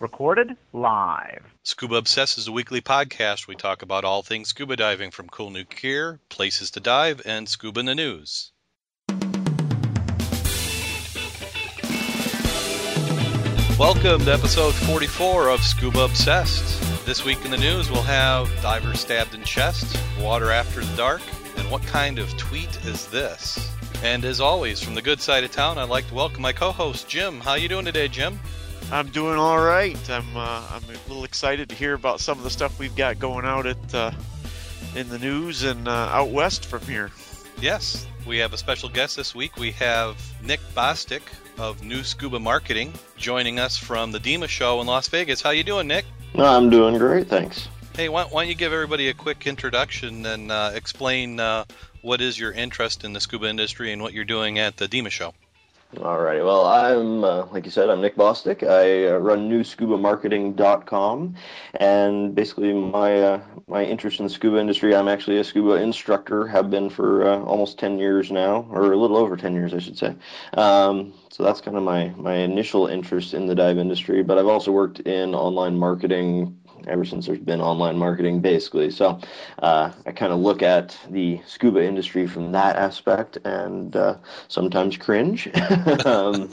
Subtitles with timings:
[0.00, 1.44] Recorded live.
[1.62, 3.46] Scuba Obsessed is a weekly podcast.
[3.46, 7.48] We talk about all things scuba diving from cool new gear, places to dive, and
[7.48, 8.50] scuba in the news.
[13.78, 17.06] Welcome to episode 44 of Scuba Obsessed.
[17.06, 21.22] This week in the news, we'll have diver stabbed in chest, water after the dark,
[21.56, 23.70] and what kind of tweet is this?
[24.02, 27.06] And as always, from the good side of town, I'd like to welcome my co-host
[27.06, 27.38] Jim.
[27.38, 28.40] How you doing today, Jim?
[28.90, 30.10] I'm doing all right.
[30.10, 33.18] I'm uh, I'm a little excited to hear about some of the stuff we've got
[33.18, 34.10] going out at uh,
[34.96, 37.10] in the news and uh, out west from here.
[37.60, 39.56] Yes, we have a special guest this week.
[39.56, 41.20] We have Nick Bostic
[41.58, 45.42] of New Scuba Marketing joining us from the DEMA show in Las Vegas.
[45.42, 46.06] How you doing, Nick?
[46.34, 47.68] No, I'm doing great, thanks.
[47.94, 51.64] Hey, why, why don't you give everybody a quick introduction and uh, explain uh,
[52.02, 55.10] what is your interest in the scuba industry and what you're doing at the DEMA
[55.10, 55.34] show?
[55.96, 58.62] Alrighty, well, I'm, uh, like you said, I'm Nick Bostick.
[58.62, 61.34] I uh, run newscubamarketing.com,
[61.74, 66.46] and basically my uh, my interest in the scuba industry, I'm actually a scuba instructor,
[66.46, 69.80] have been for uh, almost 10 years now, or a little over 10 years, I
[69.80, 70.14] should say.
[70.54, 74.46] Um, so that's kind of my, my initial interest in the dive industry, but I've
[74.46, 78.90] also worked in online marketing, ever since there's been online marketing, basically.
[78.90, 79.20] So
[79.58, 84.16] uh, I kind of look at the scuba industry from that aspect, and uh,
[84.48, 85.48] sometimes cringe.
[86.04, 86.50] um,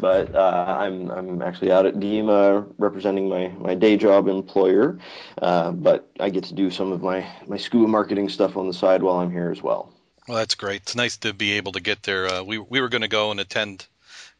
[0.00, 4.98] but uh, I'm I'm actually out at DEMA representing my my day job employer,
[5.42, 8.74] uh, but I get to do some of my my scuba marketing stuff on the
[8.74, 9.92] side while I'm here as well.
[10.26, 10.82] Well, that's great.
[10.82, 12.26] It's nice to be able to get there.
[12.26, 13.86] Uh, we we were going to go and attend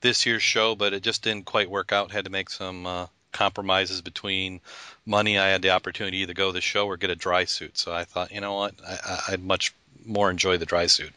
[0.00, 2.12] this year's show, but it just didn't quite work out.
[2.12, 4.60] Had to make some uh, compromises between
[5.08, 5.38] money.
[5.38, 7.78] I had the opportunity to either go to the show or get a dry suit.
[7.78, 11.12] So I thought, you know what, I, I'd much more enjoy the dry suit.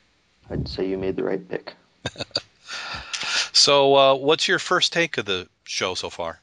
[0.50, 1.74] I'd say you made the right pick.
[3.54, 6.40] so, uh, what's your first take of the show so far?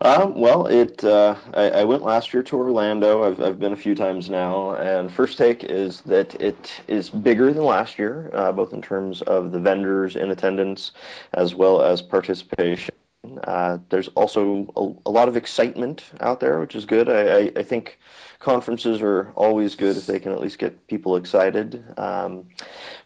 [0.00, 1.02] Um, well, it.
[1.04, 3.24] Uh, I, I, went last year to Orlando.
[3.24, 7.52] I've, I've been a few times now, and first take is that it is bigger
[7.52, 10.92] than last year, uh, both in terms of the vendors in attendance
[11.32, 12.94] as well as participation.
[13.44, 17.08] Uh, there's also a, a, lot of excitement out there, which is good.
[17.08, 17.98] I, I, I, think
[18.38, 21.82] conferences are always good if they can at least get people excited.
[21.98, 22.46] Um,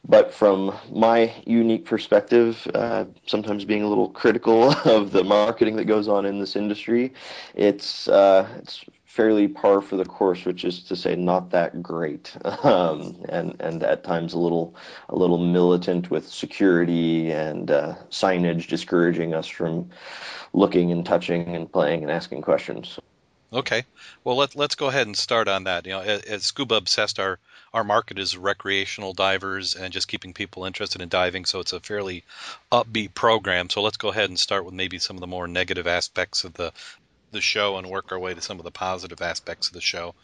[0.05, 5.85] but from my unique perspective, uh, sometimes being a little critical of the marketing that
[5.85, 7.13] goes on in this industry,
[7.55, 8.85] it's uh, it's
[9.19, 12.33] fairly par for the course, which is to say, not that great,
[12.65, 14.77] um, and and at times a little
[15.09, 19.91] a little militant with security and uh, signage discouraging us from
[20.53, 22.97] looking and touching and playing and asking questions.
[23.53, 23.83] Okay,
[24.23, 25.85] well let let's go ahead and start on that.
[25.85, 27.41] You know, as Scuba Obsessed, our
[27.75, 31.45] our market is recreational divers and just keeping people interested in diving.
[31.45, 32.23] So it's a fairly
[32.71, 33.69] upbeat program.
[33.69, 36.55] So let's go ahead and start with maybe some of the more negative aspects of
[36.55, 36.73] the
[37.33, 40.15] the show and work our way to some of the positive aspects of the show.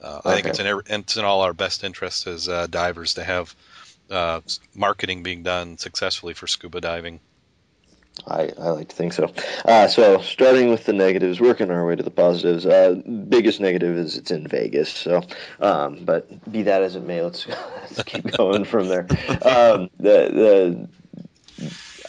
[0.00, 0.30] Uh, okay.
[0.30, 3.54] I think it's in it's in all our best interests as uh, divers to have
[4.10, 4.40] uh,
[4.74, 7.20] marketing being done successfully for scuba diving.
[8.26, 9.32] I, I like to think so.
[9.64, 12.66] Uh, so starting with the negatives, working our way to the positives.
[12.66, 14.90] Uh, biggest negative is it's in Vegas.
[14.90, 15.22] So,
[15.60, 17.46] um, but be that as it may, let's,
[17.82, 19.06] let's keep going from there.
[19.42, 20.88] Um, the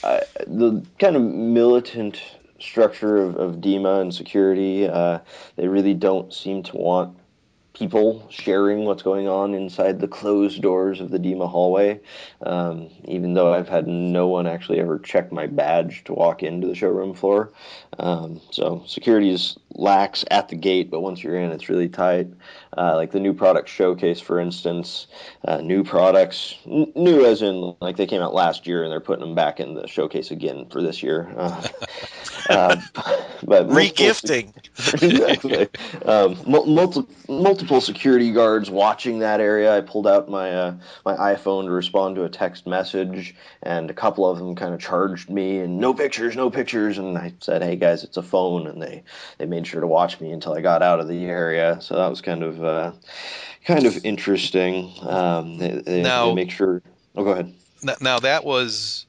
[0.01, 2.21] the the kind of militant
[2.61, 4.87] structure of, of DEMA and security.
[4.87, 5.19] Uh,
[5.55, 7.17] they really don't seem to want
[7.73, 11.99] people sharing what's going on inside the closed doors of the DEMA hallway.
[12.41, 16.67] Um, even though I've had no one actually ever check my badge to walk into
[16.67, 17.53] the showroom floor.
[17.97, 22.27] Um, so security is lax at the gate, but once you're in, it's really tight.
[22.77, 25.07] Uh, like the new product showcase, for instance,
[25.45, 28.99] uh, new products, n- new as in like they came out last year and they're
[28.99, 31.33] putting them back in the showcase again for this year.
[31.35, 31.67] Uh,
[32.49, 32.81] uh
[33.43, 34.53] but regifting,
[35.03, 35.67] exactly.
[36.05, 39.75] Um, multiple multiple security guards watching that area.
[39.75, 40.75] I pulled out my uh,
[41.05, 44.79] my iPhone to respond to a text message, and a couple of them kind of
[44.79, 48.67] charged me and no pictures, no pictures, and I said, "Hey guys, it's a phone,"
[48.67, 49.03] and they
[49.37, 51.77] they made sure to watch me until I got out of the area.
[51.81, 52.93] So that was kind of uh,
[53.65, 54.91] kind of interesting.
[55.01, 56.81] Um, they, they, now, they make sure.
[57.15, 57.53] Oh, go ahead.
[58.01, 59.05] Now that was.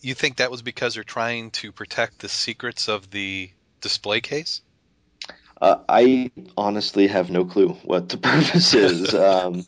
[0.00, 4.62] You think that was because they're trying to protect the secrets of the display case?
[5.60, 9.12] Uh, I honestly have no clue what the purpose is.
[9.14, 9.66] Um,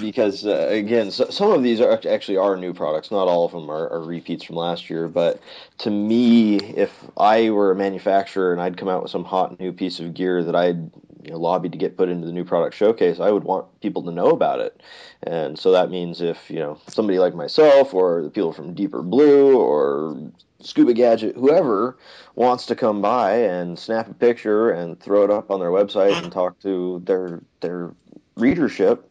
[0.00, 3.10] because uh, again, so, some of these are actually are new products.
[3.10, 5.08] Not all of them are, are, repeats from last year.
[5.08, 5.40] But
[5.78, 9.72] to me, if I were a manufacturer and I'd come out with some hot new
[9.72, 10.90] piece of gear that I'd
[11.24, 14.02] you know, lobbied to get put into the new product showcase, I would want people
[14.02, 14.82] to know about it.
[15.22, 19.02] And so that means if you know somebody like myself or the people from Deeper
[19.02, 20.16] Blue or
[20.60, 21.96] Scuba Gadget, whoever
[22.34, 26.22] wants to come by and snap a picture and throw it up on their website
[26.22, 27.94] and talk to their their
[28.36, 29.10] readership,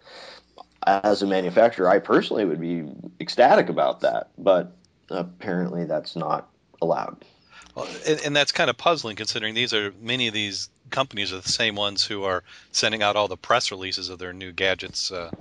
[0.86, 2.86] as a manufacturer, I personally would be
[3.20, 4.30] ecstatic about that.
[4.38, 4.76] But
[5.10, 6.50] apparently, that's not
[6.82, 7.26] allowed.
[7.76, 11.42] Well, and, and, that's kind of puzzling considering these are many of these companies are
[11.42, 15.12] the same ones who are sending out all the press releases of their new gadgets.
[15.12, 15.32] Uh,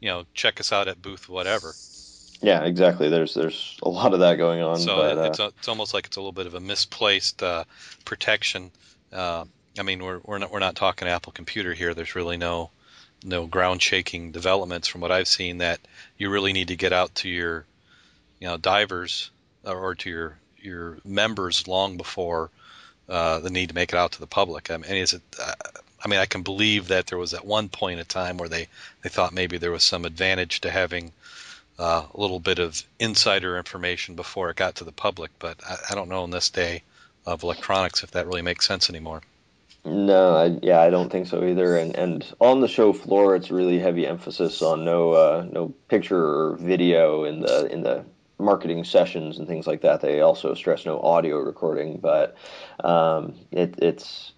[0.00, 1.72] you know, check us out at booth whatever.
[2.40, 3.08] Yeah, exactly.
[3.08, 4.78] There's there's a lot of that going on.
[4.78, 7.64] So but, it's uh, it's almost like it's a little bit of a misplaced uh,
[8.04, 8.70] protection.
[9.12, 9.44] Uh,
[9.78, 11.94] I mean, we're we're not we're not talking Apple Computer here.
[11.94, 12.70] There's really no
[13.24, 15.80] no ground shaking developments from what I've seen that
[16.18, 17.64] you really need to get out to your
[18.40, 19.30] you know divers
[19.64, 22.50] or to your your members long before
[23.08, 24.70] uh, the need to make it out to the public.
[24.70, 25.22] I mean, is it?
[25.40, 25.52] Uh,
[26.04, 28.68] I mean, I can believe that there was at one point in time where they
[29.02, 31.12] they thought maybe there was some advantage to having
[31.78, 35.76] uh, a little bit of insider information before it got to the public, but I,
[35.90, 36.82] I don't know in this day
[37.26, 39.22] of electronics if that really makes sense anymore.
[39.86, 41.76] No, I, yeah, I don't think so either.
[41.76, 46.24] And and on the show floor, it's really heavy emphasis on no uh, no picture
[46.24, 48.04] or video in the in the
[48.38, 50.00] marketing sessions and things like that.
[50.00, 52.36] They also stress no audio recording, but
[52.82, 54.32] um, it, it's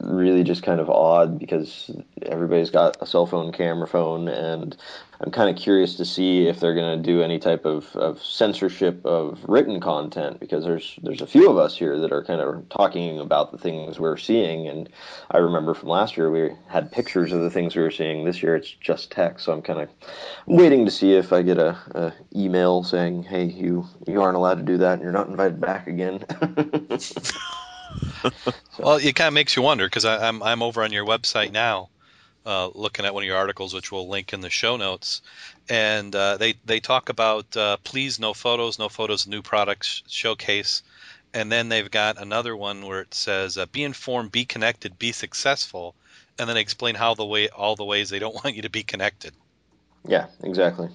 [0.00, 1.90] really just kind of odd because
[2.22, 4.76] everybody's got a cell phone, camera phone, and
[5.20, 8.22] I'm kind of curious to see if they're going to do any type of, of
[8.22, 12.40] censorship of written content because there's there's a few of us here that are kind
[12.40, 14.88] of talking about the things we're seeing, and
[15.32, 18.24] I remember from last year we had pictures of the things we were seeing.
[18.24, 19.88] This year it's just text, so I'm kind of
[20.46, 24.58] waiting to see if I get a, a email saying, "Hey, you you aren't allowed
[24.58, 26.24] to do that, and you're not invited back again."
[28.78, 31.90] well, it kind of makes you wonder because I'm I'm over on your website now,
[32.46, 35.22] uh, looking at one of your articles, which we'll link in the show notes,
[35.68, 40.82] and uh, they they talk about uh, please no photos, no photos, new products showcase,
[41.34, 45.12] and then they've got another one where it says uh, be informed, be connected, be
[45.12, 45.94] successful,
[46.38, 48.70] and then they explain how the way all the ways they don't want you to
[48.70, 49.32] be connected.
[50.06, 50.88] Yeah, exactly.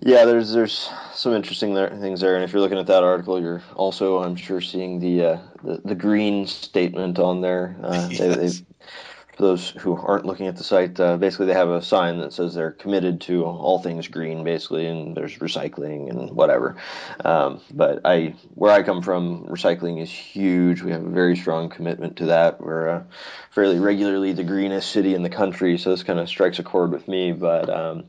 [0.00, 3.40] Yeah, there's there's some interesting there, things there, and if you're looking at that article,
[3.40, 7.76] you're also, I'm sure, seeing the uh, the, the, green statement on there.
[7.82, 8.18] Uh, yes.
[8.58, 8.64] they,
[9.36, 12.32] for those who aren't looking at the site, uh, basically they have a sign that
[12.32, 16.76] says they're committed to all things green, basically, and there's recycling and whatever.
[17.22, 20.80] Um, but I, where I come from, recycling is huge.
[20.80, 22.62] We have a very strong commitment to that.
[22.62, 23.02] We're uh,
[23.50, 26.90] fairly regularly the greenest city in the country, so this kind of strikes a chord
[26.90, 27.32] with me.
[27.32, 28.04] But um,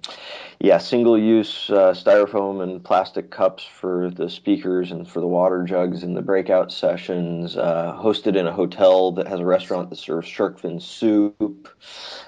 [0.59, 6.01] yeah, single-use uh, styrofoam and plastic cups for the speakers and for the water jugs
[6.01, 7.56] in the breakout sessions.
[7.56, 11.69] Uh, hosted in a hotel that has a restaurant that serves shark fin soup.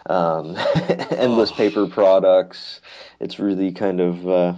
[0.07, 0.55] Um,
[1.11, 1.55] endless oh.
[1.55, 2.81] paper products.
[3.19, 4.53] It's really kind of uh,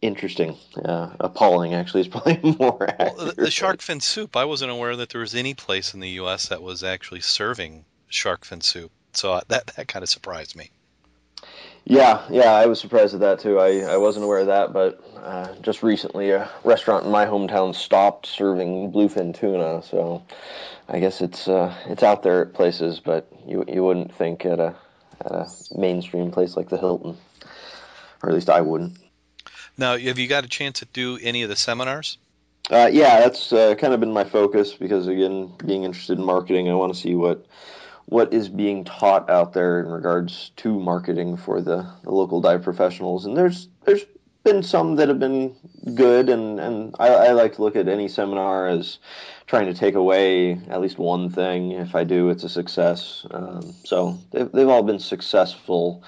[0.00, 1.74] interesting, uh, appalling.
[1.74, 2.88] Actually, is probably more.
[2.98, 4.36] Well, the shark fin soup.
[4.36, 6.48] I wasn't aware that there was any place in the U.S.
[6.48, 8.90] that was actually serving shark fin soup.
[9.12, 10.72] So uh, that that kind of surprised me.
[11.84, 13.58] Yeah, yeah, I was surprised at that too.
[13.58, 17.74] I, I wasn't aware of that, but uh, just recently a restaurant in my hometown
[17.74, 20.22] stopped serving bluefin tuna, so
[20.88, 24.60] I guess it's uh, it's out there at places, but you you wouldn't think at
[24.60, 24.76] a
[25.20, 27.16] at a mainstream place like the Hilton,
[28.22, 28.98] or at least I wouldn't.
[29.76, 32.18] Now, have you got a chance to do any of the seminars?
[32.70, 36.68] Uh, yeah, that's uh, kind of been my focus because again, being interested in marketing,
[36.68, 37.44] I want to see what
[38.06, 42.62] what is being taught out there in regards to marketing for the, the local dive
[42.62, 43.24] professionals.
[43.24, 44.04] And there's there's
[44.44, 45.54] been some that have been
[45.94, 48.98] good, and, and I, I, like to look at any seminar as
[49.46, 51.72] trying to take away at least one thing.
[51.72, 53.24] If I do, it's a success.
[53.30, 56.02] Um, so they've, they've all been successful.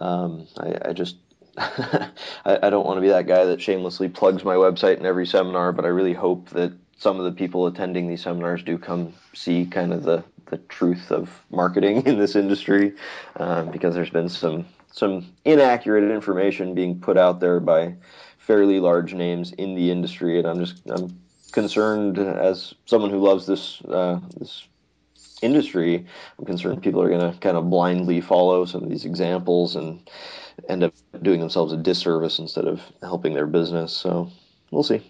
[0.00, 1.16] Um, I, I, just
[1.58, 2.10] I,
[2.44, 5.72] I don't want to be that guy that shamelessly plugs my website in every seminar,
[5.72, 9.64] but I really hope that some of the people attending these seminars do come see
[9.64, 12.92] kind of the, the truth of marketing in this industry
[13.36, 17.94] um, because there's been some some inaccurate information being put out there by
[18.38, 20.38] fairly large names in the industry.
[20.38, 21.18] And I'm just I'm
[21.52, 24.64] concerned as someone who loves this uh, this
[25.42, 26.04] industry
[26.38, 30.06] I'm concerned people are going to kind of blindly follow some of these examples and
[30.68, 30.92] end up
[31.22, 33.96] doing themselves a disservice instead of helping their business.
[33.96, 34.30] So
[34.70, 35.02] we'll see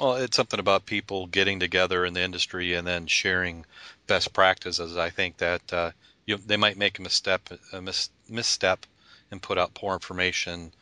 [0.00, 3.64] well, it's something about people getting together in the industry and then sharing
[4.06, 4.96] best practices.
[4.96, 5.90] I think that uh,
[6.26, 8.86] you, they might make a misstep, a mis, misstep,
[9.30, 10.72] and put out poor information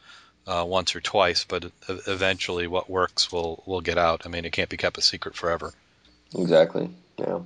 [0.47, 4.23] uh, once or twice, but eventually, what works will will get out.
[4.25, 5.73] I mean, it can't be kept a secret forever.
[6.35, 6.91] Exactly.
[7.17, 7.41] Yeah.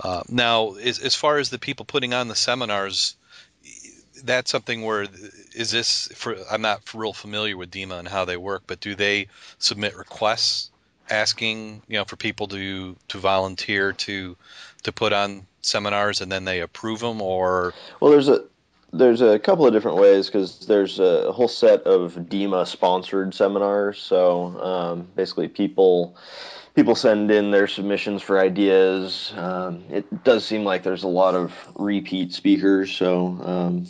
[0.00, 3.16] Uh, now, as, as far as the people putting on the seminars,
[4.24, 5.06] that's something where
[5.54, 6.36] is this for?
[6.50, 10.70] I'm not real familiar with DEMA and how they work, but do they submit requests
[11.08, 14.36] asking you know for people to to volunteer to
[14.82, 18.42] to put on seminars and then they approve them or well there's a
[18.92, 23.98] there's a couple of different ways because there's a whole set of DEMA sponsored seminars.
[23.98, 26.16] So um, basically, people
[26.76, 29.32] people send in their submissions for ideas.
[29.34, 33.86] Um, it does seem like there's a lot of repeat speakers, so um,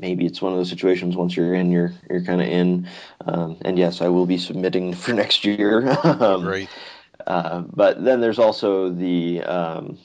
[0.00, 1.16] maybe it's one of those situations.
[1.16, 2.88] Once you're in, you're you're kind of in.
[3.26, 5.98] Um, and yes, I will be submitting for next year.
[6.06, 6.68] Um, Great.
[7.26, 9.98] Uh, but then there's also the um,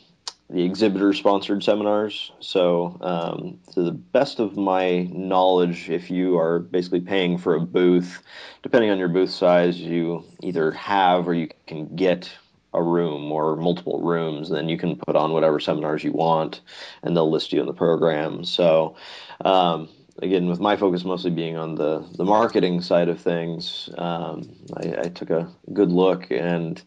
[0.52, 2.32] the exhibitor sponsored seminars.
[2.42, 7.60] So, um, to the best of my knowledge, if you are basically paying for a
[7.62, 8.22] booth,
[8.62, 12.30] depending on your booth size, you either have or you can get
[12.74, 14.50] a room or multiple rooms.
[14.50, 16.60] Then you can put on whatever seminars you want,
[17.02, 18.44] and they'll list you in the program.
[18.44, 18.98] So,
[19.46, 19.88] um,
[20.22, 24.96] again, with my focus mostly being on the the marketing side of things, um, I,
[25.04, 26.82] I took a good look and.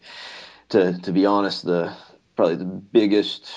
[0.69, 1.95] To, to be honest, the
[2.35, 3.49] probably the biggest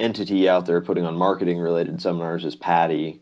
[0.00, 3.20] entity out there putting on marketing related seminars is PADI.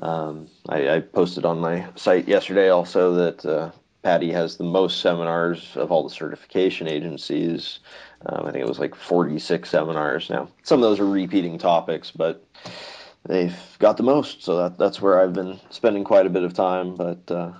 [0.00, 5.00] Um, I, I, posted on my site yesterday also that uh, PADI has the most
[5.00, 7.80] seminars of all the certification agencies.
[8.26, 10.30] Um, I think it was like 46 seminars.
[10.30, 12.44] Now, some of those are repeating topics, but
[13.26, 16.54] they've got the most, so that, that's where I've been spending quite a bit of
[16.54, 16.94] time.
[16.94, 17.52] But uh,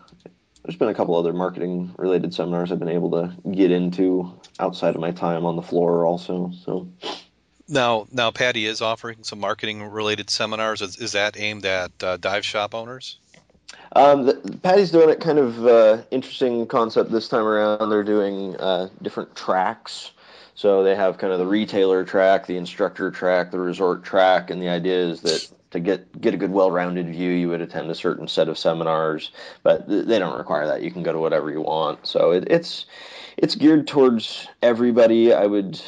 [0.68, 4.94] there's been a couple other marketing related seminars I've been able to get into outside
[4.94, 6.52] of my time on the floor also.
[6.62, 6.86] So
[7.66, 10.82] now, now PADI is offering some marketing related seminars.
[10.82, 13.18] Is, is that aimed at uh, dive shop owners?
[13.96, 17.88] Um, the, PADI's doing it kind of uh, interesting concept this time around.
[17.88, 20.10] They're doing uh, different tracks.
[20.54, 24.60] So they have kind of the retailer track, the instructor track, the resort track, and
[24.60, 27.94] the idea is that to get get a good well-rounded view, you would attend a
[27.94, 29.30] certain set of seminars,
[29.62, 30.82] but they don't require that.
[30.82, 32.06] You can go to whatever you want.
[32.06, 32.86] So it, it's
[33.36, 35.32] it's geared towards everybody.
[35.32, 35.80] I would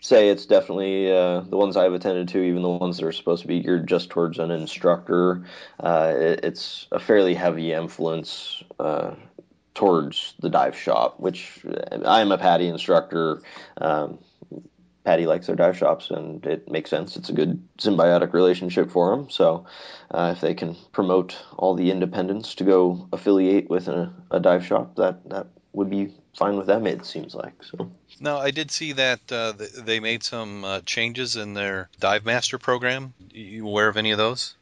[0.00, 3.42] say it's definitely uh, the ones I've attended to, even the ones that are supposed
[3.42, 5.44] to be geared just towards an instructor.
[5.78, 9.14] Uh, it, it's a fairly heavy influence uh,
[9.74, 11.60] towards the dive shop, which
[12.04, 13.42] I'm a PADI instructor.
[13.78, 14.18] Um,
[15.04, 17.16] PADI likes their dive shops, and it makes sense.
[17.16, 19.28] It's a good symbiotic relationship for them.
[19.30, 19.66] So,
[20.10, 24.64] uh, if they can promote all the independents to go affiliate with a, a dive
[24.64, 26.86] shop, that that would be fine with them.
[26.86, 27.90] It seems like so.
[28.20, 32.58] No, I did see that uh, they made some uh, changes in their dive master
[32.58, 33.14] program.
[33.34, 34.54] Are you aware of any of those?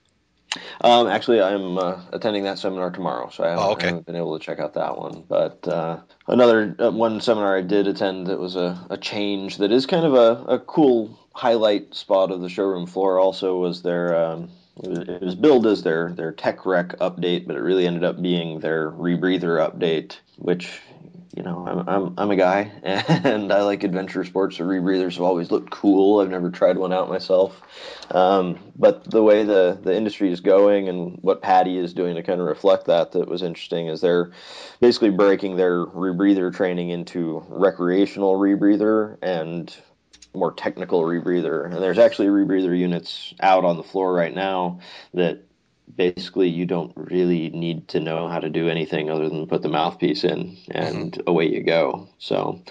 [0.80, 3.86] Um, actually, I'm uh, attending that seminar tomorrow, so I haven't, oh, okay.
[3.86, 5.24] I haven't, been able to check out that one.
[5.28, 9.70] But uh, another uh, one seminar I did attend that was a, a change that
[9.70, 13.18] is kind of a, a cool highlight spot of the showroom floor.
[13.18, 14.50] Also, was their um,
[14.82, 18.04] it was, it was billed as their their tech rec update, but it really ended
[18.04, 20.80] up being their rebreather update, which
[21.36, 24.56] you know, I'm, I'm, I'm a guy and I like adventure sports.
[24.56, 26.20] So rebreathers have always looked cool.
[26.20, 27.60] I've never tried one out myself.
[28.10, 32.22] Um, but the way the, the industry is going and what PADI is doing to
[32.22, 34.32] kind of reflect that, that was interesting is they're
[34.80, 39.74] basically breaking their rebreather training into recreational rebreather and
[40.34, 41.66] more technical rebreather.
[41.66, 44.80] And there's actually rebreather units out on the floor right now
[45.14, 45.44] that
[45.96, 49.68] basically you don't really need to know how to do anything other than put the
[49.68, 51.28] mouthpiece in and mm-hmm.
[51.28, 52.08] away you go.
[52.18, 52.62] So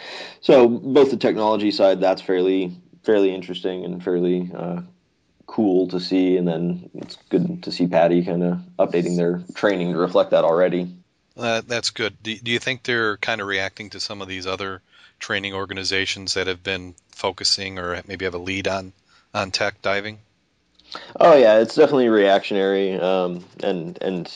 [0.41, 4.81] so both the technology side that's fairly fairly interesting and fairly uh,
[5.47, 6.37] cool to see.
[6.37, 10.43] And then it's good to see PADI kind of updating their training to reflect that
[10.43, 10.95] already.
[11.35, 12.21] Uh, that's good.
[12.21, 14.81] Do, do you think they're kind of reacting to some of these other
[15.19, 18.93] training organizations that have been focusing or maybe have a lead on
[19.33, 20.19] on tech diving
[21.19, 24.31] Oh yeah, it's definitely reactionary, um, and and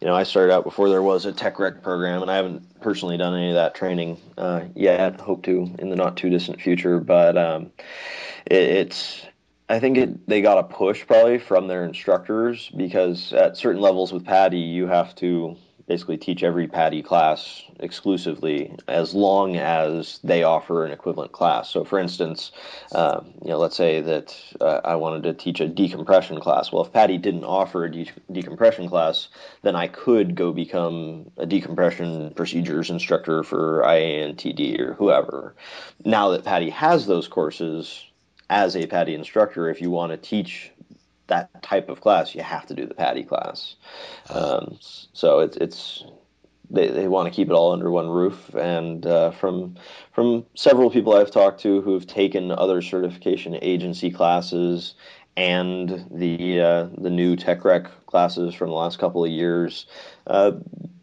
[0.00, 2.80] you know I started out before there was a tech rec program, and I haven't
[2.80, 5.20] personally done any of that training uh, yet.
[5.20, 7.70] Hope to in the not too distant future, but um,
[8.46, 9.22] it, it's
[9.68, 14.12] I think it, they got a push probably from their instructors because at certain levels
[14.12, 15.56] with PADI, you have to
[15.88, 21.70] basically teach every PADI class exclusively as long as they offer an equivalent class.
[21.70, 22.52] So, for instance,
[22.92, 26.70] uh, you know, let's say that uh, I wanted to teach a decompression class.
[26.70, 29.28] Well, if PADI didn't offer a de- decompression class,
[29.62, 35.54] then I could go become a decompression procedures instructor for IANTD or whoever.
[36.04, 38.04] Now that PADI has those courses,
[38.50, 40.70] as a PADI instructor, if you want to teach
[41.28, 43.76] that type of class, you have to do the PADI class.
[44.30, 46.04] Um, so it's it's
[46.70, 48.54] they, they want to keep it all under one roof.
[48.54, 49.76] And uh, from
[50.12, 54.94] from several people I've talked to who've taken other certification agency classes
[55.36, 59.86] and the uh, the new tech rec classes from the last couple of years,
[60.26, 60.52] uh,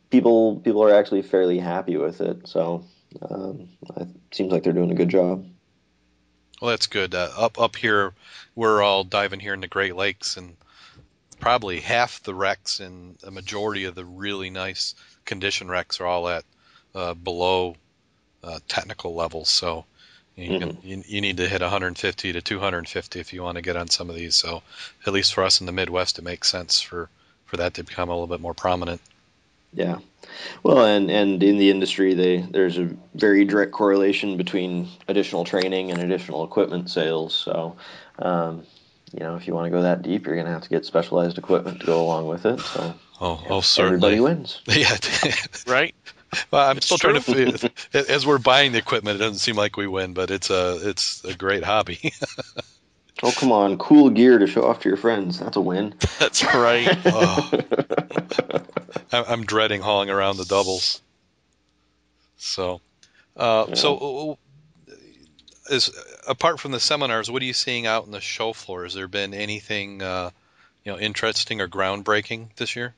[0.10, 2.48] people people are actually fairly happy with it.
[2.48, 2.84] So
[3.30, 5.46] um, it seems like they're doing a good job.
[6.66, 7.14] Well, that's good.
[7.14, 8.16] Uh, up up here,
[8.56, 10.58] we're all diving here in the Great Lakes, and
[11.40, 14.96] probably half the wrecks and a majority of the really nice
[15.26, 16.44] condition wrecks are all at
[16.96, 17.76] uh, below
[18.44, 19.48] uh, technical levels.
[19.48, 19.86] So
[20.36, 20.70] you, mm-hmm.
[20.70, 23.88] can, you, you, need to hit 150 to 250 if you want to get on
[23.88, 24.36] some of these.
[24.36, 24.64] So
[25.06, 27.12] at least for us in the Midwest, it makes sense for,
[27.46, 29.02] for that to become a little bit more prominent.
[29.76, 30.00] Yeah.
[30.64, 35.92] Well, and, and in the industry, they, there's a very direct correlation between additional training
[35.92, 37.36] and additional equipment sales.
[37.36, 37.76] So,
[38.20, 38.64] um,
[39.14, 40.86] you know, if you want to go that deep, you're going to have to get
[40.86, 42.60] specialized equipment to go along with it.
[42.60, 43.96] So, oh, oh certainly.
[43.96, 44.62] Everybody wins.
[44.68, 44.98] Yeah.
[45.68, 45.94] right.
[46.52, 47.20] Well, I'm it's still true.
[47.20, 47.72] trying to.
[47.94, 51.24] As we're buying the equipment, it doesn't seem like we win, but it's a it's
[51.24, 52.14] a great hobby.
[53.24, 55.40] oh come on, cool gear to show off to your friends.
[55.40, 55.96] That's a win.
[56.20, 56.88] That's right.
[57.06, 57.52] oh.
[59.12, 61.02] I'm dreading hauling around the doubles.
[62.38, 62.82] So,
[63.38, 63.76] uh, yeah.
[63.76, 64.38] so
[65.70, 65.90] is
[66.28, 68.84] apart from the seminars, what are you seeing out in the show floor?
[68.84, 70.32] Has there been anything uh,
[70.84, 72.94] you know interesting or groundbreaking this year?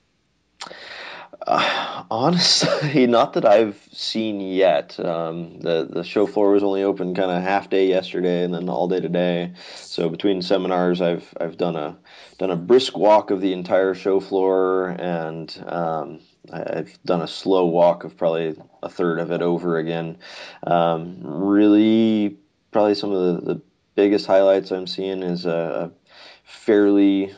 [1.45, 4.99] Uh, honestly, not that I've seen yet.
[4.99, 8.69] Um, the the show floor was only open kind of half day yesterday, and then
[8.69, 9.53] all day today.
[9.75, 11.97] So between seminars, I've I've done a
[12.37, 16.19] done a brisk walk of the entire show floor, and um,
[16.51, 20.17] I've done a slow walk of probably a third of it over again.
[20.63, 22.37] Um, really,
[22.71, 23.61] probably some of the, the
[23.95, 26.09] biggest highlights I'm seeing is a, a
[26.43, 27.35] fairly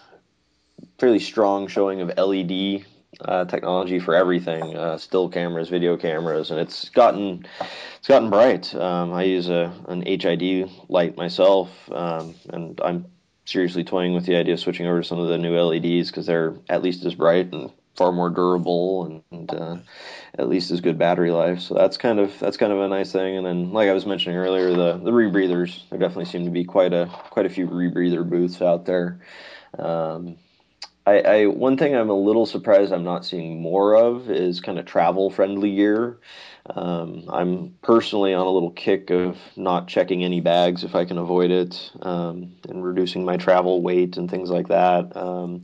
[0.97, 2.85] fairly strong showing of LED
[3.21, 7.45] uh, technology for everything, uh, still cameras, video cameras, and it's gotten
[7.97, 8.73] it's gotten bright.
[8.75, 13.05] Um, I use a an HID light myself, um, and I'm
[13.45, 16.27] seriously toying with the idea of switching over to some of the new LEDs because
[16.27, 19.77] they're at least as bright and far more durable and, and uh,
[20.37, 21.59] at least as good battery life.
[21.59, 23.37] So that's kind of that's kind of a nice thing.
[23.37, 26.63] And then, like I was mentioning earlier, the the rebreathers there definitely seem to be
[26.63, 29.19] quite a quite a few rebreather booths out there.
[29.77, 30.37] Um,
[31.09, 34.77] I, I, one thing I'm a little surprised I'm not seeing more of is kind
[34.77, 36.19] of travel friendly gear.
[36.67, 41.17] Um, I'm personally on a little kick of not checking any bags if I can
[41.17, 45.17] avoid it, um, and reducing my travel weight and things like that.
[45.17, 45.63] Um,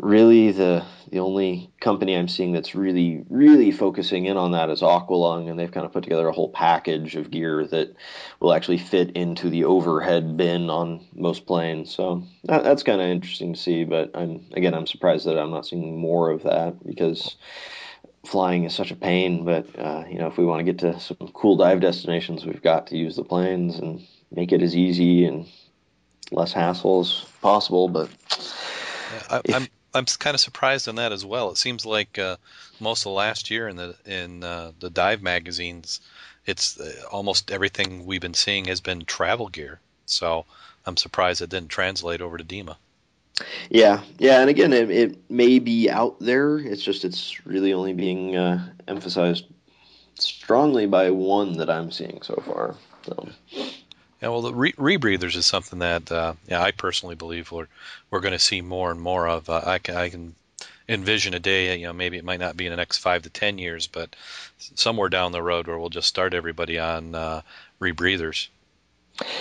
[0.00, 4.82] really the the only company I'm seeing that's really really focusing in on that is
[4.82, 7.94] Aqualung, and they've kind of put together a whole package of gear that
[8.40, 11.94] will actually fit into the overhead bin on most planes.
[11.94, 13.84] So that, that's kind of interesting to see.
[13.84, 17.36] But I'm again I'm surprised that I'm not seeing more of that because
[18.26, 19.44] flying is such a pain.
[19.44, 22.62] But uh, you know if we want to get to some cool dive destinations, we've
[22.62, 25.46] got to use the planes and make it as easy and
[26.30, 27.88] less hassle as possible.
[27.88, 28.10] But
[29.30, 31.50] I, am I'm, I'm kind of surprised on that as well.
[31.50, 32.36] It seems like uh,
[32.80, 36.00] most of the last year in the in uh, the dive magazines,
[36.46, 39.80] it's uh, almost everything we've been seeing has been travel gear.
[40.06, 40.46] So
[40.86, 42.76] I'm surprised it didn't translate over to DEMA.
[43.70, 46.58] Yeah, yeah, and again, it, it may be out there.
[46.58, 49.46] It's just it's really only being uh, emphasized
[50.18, 52.74] strongly by one that I'm seeing so far.
[53.06, 53.28] So.
[54.22, 57.68] Yeah, well, the re- rebreathers is something that uh, yeah, I personally believe we're
[58.10, 59.48] we're going to see more and more of.
[59.48, 60.34] Uh, I can I can
[60.88, 63.30] envision a day, you know, maybe it might not be in the next five to
[63.30, 64.16] ten years, but
[64.58, 67.42] somewhere down the road where we'll just start everybody on uh,
[67.80, 68.48] rebreathers.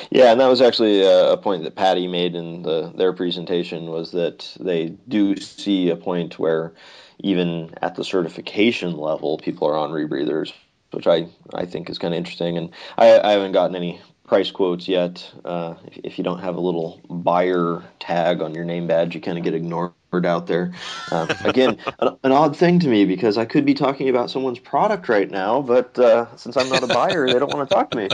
[0.10, 4.12] Yeah, and that was actually a point that PADI made in the, their presentation was
[4.12, 6.74] that they do see a point where
[7.20, 10.52] even at the certification level, people are on rebreathers,
[10.92, 12.58] which I, I think is kind of interesting.
[12.58, 15.34] And I, I haven't gotten any price quotes yet.
[15.44, 19.22] Uh, if, if, you don't have a little buyer tag on your name badge, you
[19.22, 19.94] kind of get ignored
[20.26, 20.74] out there.
[21.12, 24.60] Um, again, an, an, odd thing to me because I could be talking about someone's
[24.60, 27.90] product right now, but uh, since I'm not a buyer, they don't want to talk
[27.92, 28.10] to me.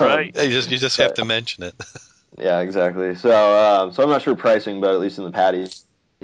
[0.00, 0.36] right.
[0.46, 1.74] You just you just have to mention it.
[2.38, 3.14] yeah, exactly.
[3.14, 5.66] So uh, so I'm not sure pricing, but at least in the PADI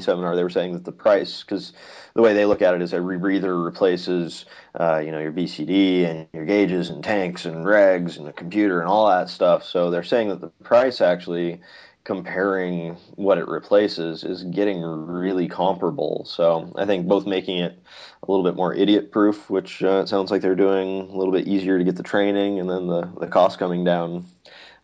[0.00, 1.72] seminar, they were saying that the price because
[2.14, 4.46] the way they look at it is a rebreather replaces,
[4.78, 8.80] uh, you know, your BCD and your gauges and tanks and regs and the computer
[8.80, 9.64] and all that stuff.
[9.64, 11.60] So they're saying that the price actually
[12.04, 16.24] comparing what it replaces is getting really comparable.
[16.24, 17.80] So I think both making it
[18.22, 21.32] a little bit more idiot proof, which uh, it sounds like they're doing a little
[21.32, 24.26] bit easier to get the training and then the, the cost coming down.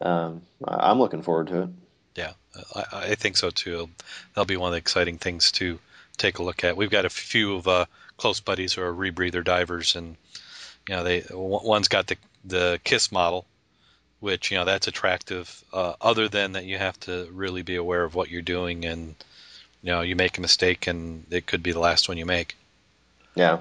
[0.01, 1.69] Um, I'm looking forward to it.
[2.19, 2.33] Yeah,
[2.75, 3.89] I, I think so too.
[4.35, 5.79] That'll be one of the exciting things to
[6.17, 6.77] take a look at.
[6.77, 10.17] We've got a few of uh, close buddies who are rebreather divers, and
[10.89, 13.47] you know they one's got the the Kiss model,
[14.19, 15.63] which you know that's attractive.
[15.73, 19.15] Uh, other than that, you have to really be aware of what you're doing, and
[19.85, 22.57] you know you make a mistake, and it could be the last one you make.
[23.37, 23.61] Yeah.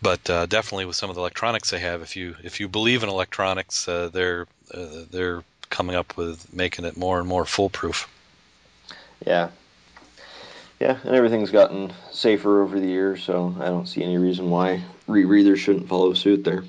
[0.00, 3.02] But uh, definitely with some of the electronics they have, if you if you believe
[3.02, 8.08] in electronics, uh, they're uh, they're coming up with making it more and more foolproof.
[9.26, 9.48] Yeah.
[10.78, 14.82] Yeah, and everything's gotten safer over the years, so I don't see any reason why
[15.08, 16.64] rebreathers shouldn't follow suit there.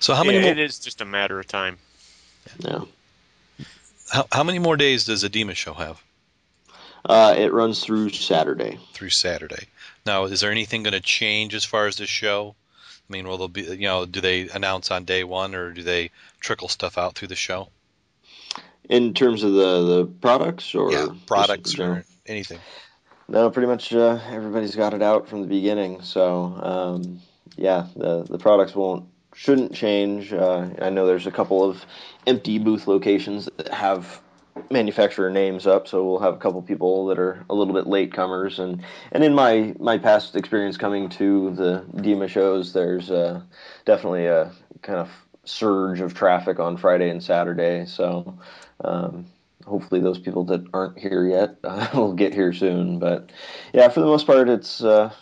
[0.00, 0.38] So how many?
[0.38, 1.78] Yeah, more, it is just a matter of time.
[2.58, 2.80] Yeah.
[4.10, 6.02] how, how many more days does the DEMA show have
[7.04, 8.78] Uh, it runs through Saturday.
[8.94, 9.66] through Saturday?
[10.06, 12.54] Now, is there anything going to change as far as the show?
[13.08, 15.82] I mean, will there be, you know, do they announce on day one or do
[15.82, 17.68] they trickle stuff out through the show?
[18.88, 22.58] In terms of the, the products or yeah, products or anything.
[23.28, 26.00] No, pretty much uh, everybody's got it out from the beginning.
[26.00, 27.20] So um,
[27.56, 30.32] yeah, the the products won't shouldn't change.
[30.32, 31.84] Uh, I know there's a couple of
[32.26, 34.20] empty booth locations that have
[34.70, 38.12] manufacturer names up, so we'll have a couple people that are a little bit late
[38.12, 38.58] comers.
[38.58, 43.42] And and in my my past experience coming to the DEMA shows, there's uh,
[43.84, 45.10] definitely a kind of
[45.48, 47.86] surge of traffic on Friday and Saturday.
[47.86, 48.38] So.
[48.84, 49.26] Um,
[49.66, 52.98] hopefully those people that aren't here yet uh, will get here soon.
[52.98, 53.30] But
[53.74, 55.12] yeah, for the most part, it's uh,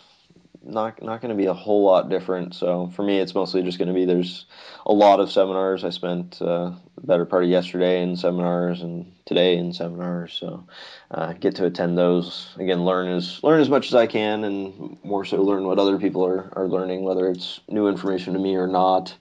[0.67, 2.53] not not going to be a whole lot different.
[2.53, 4.45] So for me, it's mostly just going to be there's
[4.85, 5.83] a lot of seminars.
[5.83, 10.33] I spent uh, the better part of yesterday in seminars and today in seminars.
[10.33, 10.65] So
[11.11, 12.85] uh, get to attend those again.
[12.85, 16.25] Learn as learn as much as I can, and more so learn what other people
[16.25, 19.15] are are learning, whether it's new information to me or not.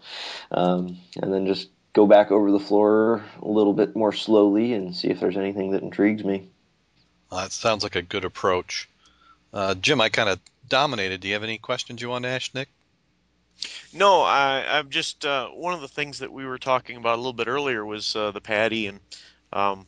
[0.51, 4.95] Um, and then just go back over the floor a little bit more slowly and
[4.95, 6.49] see if there's anything that intrigues me.
[7.31, 8.89] Well, that sounds like a good approach.
[9.53, 11.21] Uh, Jim, I kind of dominated.
[11.21, 12.69] Do you have any questions you want to ask Nick?
[13.93, 17.17] No, I, I'm just uh, one of the things that we were talking about a
[17.17, 19.01] little bit earlier was uh, the PADI, and
[19.53, 19.87] um,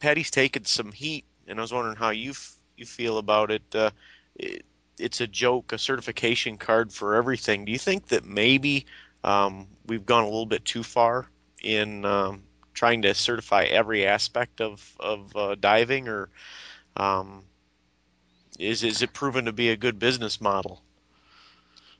[0.00, 3.62] PADI's taken some heat, and I was wondering how you f- you feel about it.
[3.74, 3.90] Uh,
[4.34, 4.64] it.
[4.98, 7.66] It's a joke, a certification card for everything.
[7.66, 8.86] Do you think that maybe
[9.24, 11.26] um, we've gone a little bit too far
[11.62, 16.30] in um, trying to certify every aspect of of uh, diving, or
[16.96, 17.44] um,
[18.58, 20.82] is is it proven to be a good business model?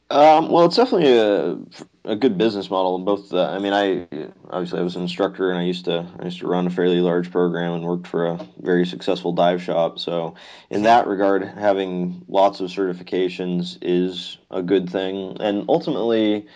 [0.09, 1.57] Um, well, it's definitely a,
[2.05, 2.97] a good business model.
[3.01, 4.07] Both, I mean, I
[4.51, 7.01] obviously I was an instructor and I used to I used to run a fairly
[7.01, 9.99] large program and worked for a very successful dive shop.
[9.99, 10.37] So,
[10.71, 15.39] in that regard, having lots of certifications is a good thing.
[15.41, 16.47] And ultimately,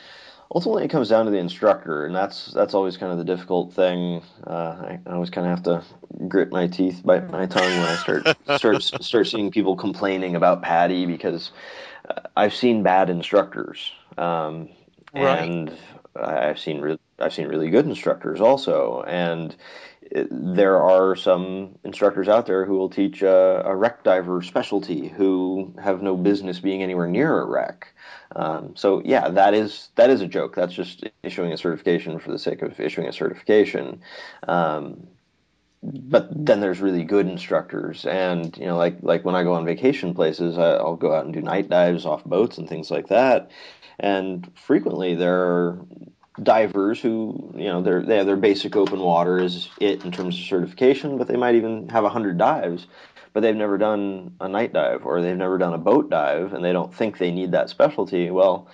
[0.55, 3.73] ultimately, it comes down to the instructor, and that's that's always kind of the difficult
[3.73, 4.23] thing.
[4.47, 7.89] Uh, I, I always kind of have to grit my teeth, bite my tongue when
[7.89, 11.53] I start start start seeing people complaining about PADI because
[12.09, 14.69] uh, I've seen bad instructors, um,
[15.13, 15.53] Right.
[15.53, 15.73] and
[16.17, 19.55] I've seen re- I've seen really good instructors also, and
[20.13, 25.75] there are some instructors out there who will teach a, a wreck diver specialty who
[25.83, 27.93] have no business being anywhere near a wreck.
[28.37, 30.55] Um, so yeah, that is that is a joke.
[30.55, 34.01] That's just issuing a certification for the sake of issuing a certification.
[34.47, 35.07] Um,
[35.83, 39.65] but then there's really good instructors, and you know, like like when I go on
[39.65, 43.09] vacation places, I, I'll go out and do night dives off boats and things like
[43.09, 43.51] that.
[43.99, 45.87] And frequently there are
[46.43, 50.39] divers who you know they're, they have their basic open water is it in terms
[50.39, 52.87] of certification, but they might even have a hundred dives,
[53.33, 56.65] but they've never done a night dive or they've never done a boat dive, and
[56.65, 58.31] they don't think they need that specialty.
[58.31, 58.69] Well,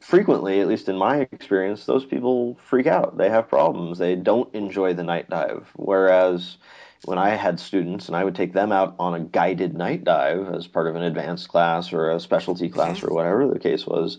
[0.00, 3.16] frequently, at least in my experience, those people freak out.
[3.16, 3.98] They have problems.
[3.98, 5.70] They don't enjoy the night dive.
[5.76, 6.58] Whereas
[7.04, 10.48] when I had students and I would take them out on a guided night dive
[10.54, 14.18] as part of an advanced class or a specialty class or whatever the case was,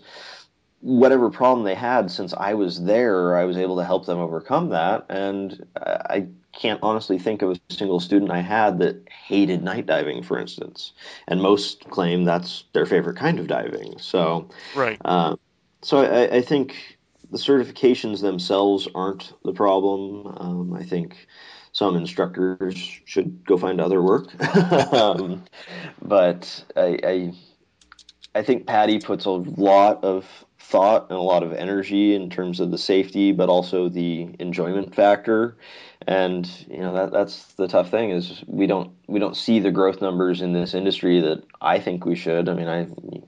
[0.80, 4.70] whatever problem they had, since I was there, I was able to help them overcome
[4.70, 5.06] that.
[5.08, 10.22] And I can't honestly think of a single student I had that hated night diving,
[10.22, 10.92] for instance.
[11.28, 13.98] And most claim that's their favorite kind of diving.
[13.98, 15.00] So, Right.
[15.04, 15.36] uh,
[15.82, 16.98] so I, I think
[17.30, 20.26] the certifications themselves aren't the problem.
[20.38, 21.26] Um, I think
[21.72, 24.28] some instructors should go find other work.
[24.92, 25.44] um,
[26.00, 27.32] but I, I,
[28.34, 32.58] I think PADI puts a lot of thought and a lot of energy in terms
[32.58, 35.56] of the safety, but also the enjoyment factor.
[36.08, 39.70] And you know that that's the tough thing is we don't we don't see the
[39.70, 42.48] growth numbers in this industry that I think we should.
[42.48, 42.86] I mean, I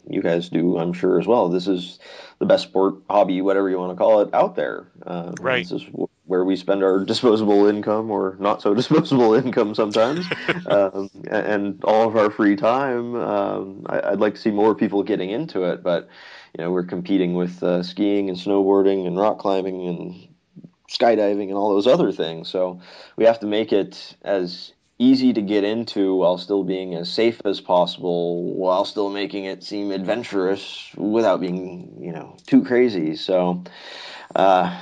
[0.08, 1.48] you guys do, I'm sure as well.
[1.48, 1.98] This is
[2.40, 4.88] the best sport, hobby, whatever you want to call it, out there.
[5.06, 5.62] Uh, Right.
[5.62, 10.26] This is wh- where we spend our disposable income or not so disposable income sometimes,
[10.66, 13.14] um, and all of our free time.
[13.14, 16.08] Um, I, would like to see more people getting into it, but
[16.56, 20.28] you know we're competing with uh, skiing and snowboarding and rock climbing and
[20.88, 22.48] skydiving and all those other things.
[22.48, 22.80] So
[23.16, 27.40] we have to make it as easy to get into while still being as safe
[27.44, 33.16] as possible, while still making it seem adventurous without being you know too crazy.
[33.16, 33.64] So.
[34.34, 34.78] Uh,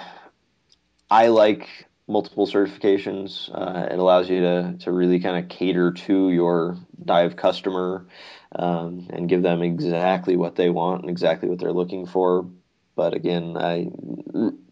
[1.10, 3.50] I like multiple certifications.
[3.52, 8.06] Uh, it allows you to, to really kind of cater to your dive customer
[8.54, 12.46] um, and give them exactly what they want and exactly what they're looking for.
[12.94, 13.88] But again, I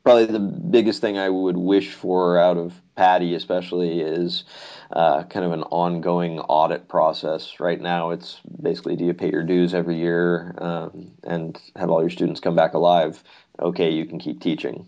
[0.03, 4.45] probably the biggest thing I would wish for out of PADI, especially, is
[4.91, 7.61] uh, kind of an ongoing audit process.
[7.61, 12.01] Right now, it's basically do you pay your dues every year um, and have all
[12.01, 13.23] your students come back alive?
[13.59, 14.87] Okay, you can keep teaching.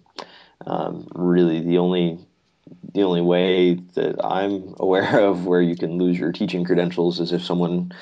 [0.66, 2.26] Um, really, the only
[2.94, 7.32] the only way that I'm aware of where you can lose your teaching credentials is
[7.32, 7.92] if someone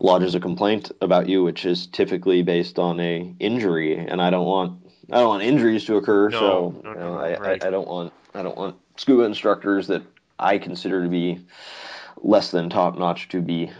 [0.00, 4.46] lodges a complaint about you, which is typically based on a injury, and I don't
[4.46, 4.80] want
[5.10, 6.30] I don't want injuries to occur.
[6.30, 7.64] No, so no, you know, no, I, right.
[7.64, 10.02] I, I don't want I don't want scuba instructors that
[10.38, 11.44] I consider to be
[12.22, 13.70] less than top notch to be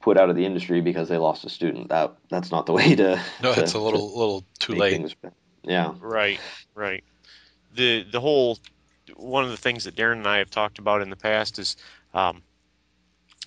[0.00, 1.88] put out of the industry because they lost a student.
[1.90, 3.22] That that's not the way to.
[3.42, 4.92] No, to, it's a little little too late.
[4.92, 5.14] Things,
[5.62, 5.94] yeah.
[6.00, 6.40] Right.
[6.74, 7.04] Right
[7.74, 8.58] the the whole
[9.16, 11.76] one of the things that Darren and I have talked about in the past is
[12.14, 12.42] um,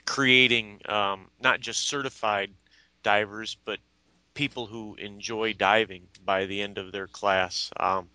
[0.06, 2.52] creating um, not just certified
[3.04, 3.80] divers, but
[4.34, 7.70] people who enjoy diving by the end of their class.
[7.78, 8.10] Um,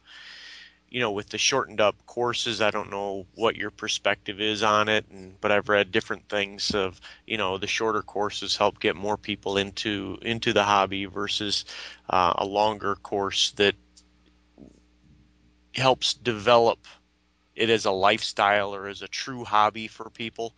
[0.91, 4.89] you know, with the shortened up courses, I don't know what your perspective is on
[4.89, 8.97] it, and, but I've read different things of you know the shorter courses help get
[8.97, 11.67] more people into into the hobby versus
[12.09, 13.75] uh, a longer course that
[15.75, 16.79] helps develop
[17.59, 20.55] it as a lifestyle or as a true hobby for people.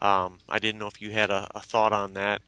[0.00, 2.40] Um, I didn't know if you had a, a thought on that.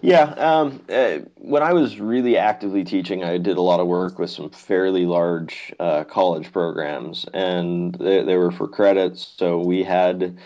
[0.00, 4.18] Yeah, um, uh, when I was really actively teaching, I did a lot of work
[4.18, 9.34] with some fairly large uh, college programs, and they, they, were for credits.
[9.36, 10.38] So we had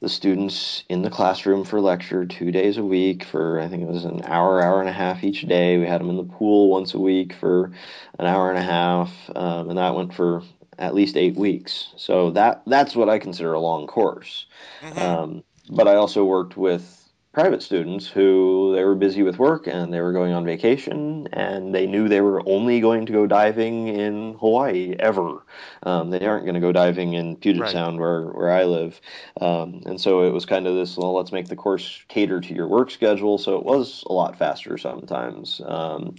[0.00, 3.88] the students in the classroom for lecture two days a week for I think it
[3.88, 5.76] was an hour, hour and a half each day.
[5.76, 7.72] We had them in the pool once a week for
[8.18, 10.42] an hour and a half, um, and that went for
[10.80, 11.88] at least eight weeks.
[11.96, 14.46] So that that's what I consider a long course.
[14.80, 14.98] Mm-hmm.
[14.98, 16.99] Um, but I also worked with
[17.40, 21.74] private students who they were busy with work and they were going on vacation and
[21.74, 25.42] they knew they were only going to go diving in Hawaii ever.
[25.84, 27.72] Um, they aren't going to go diving in Puget right.
[27.72, 29.00] Sound where, where I live.
[29.40, 32.54] Um, and so it was kind of this, well, let's make the course cater to
[32.54, 33.38] your work schedule.
[33.38, 35.62] So it was a lot faster sometimes.
[35.64, 36.16] Um,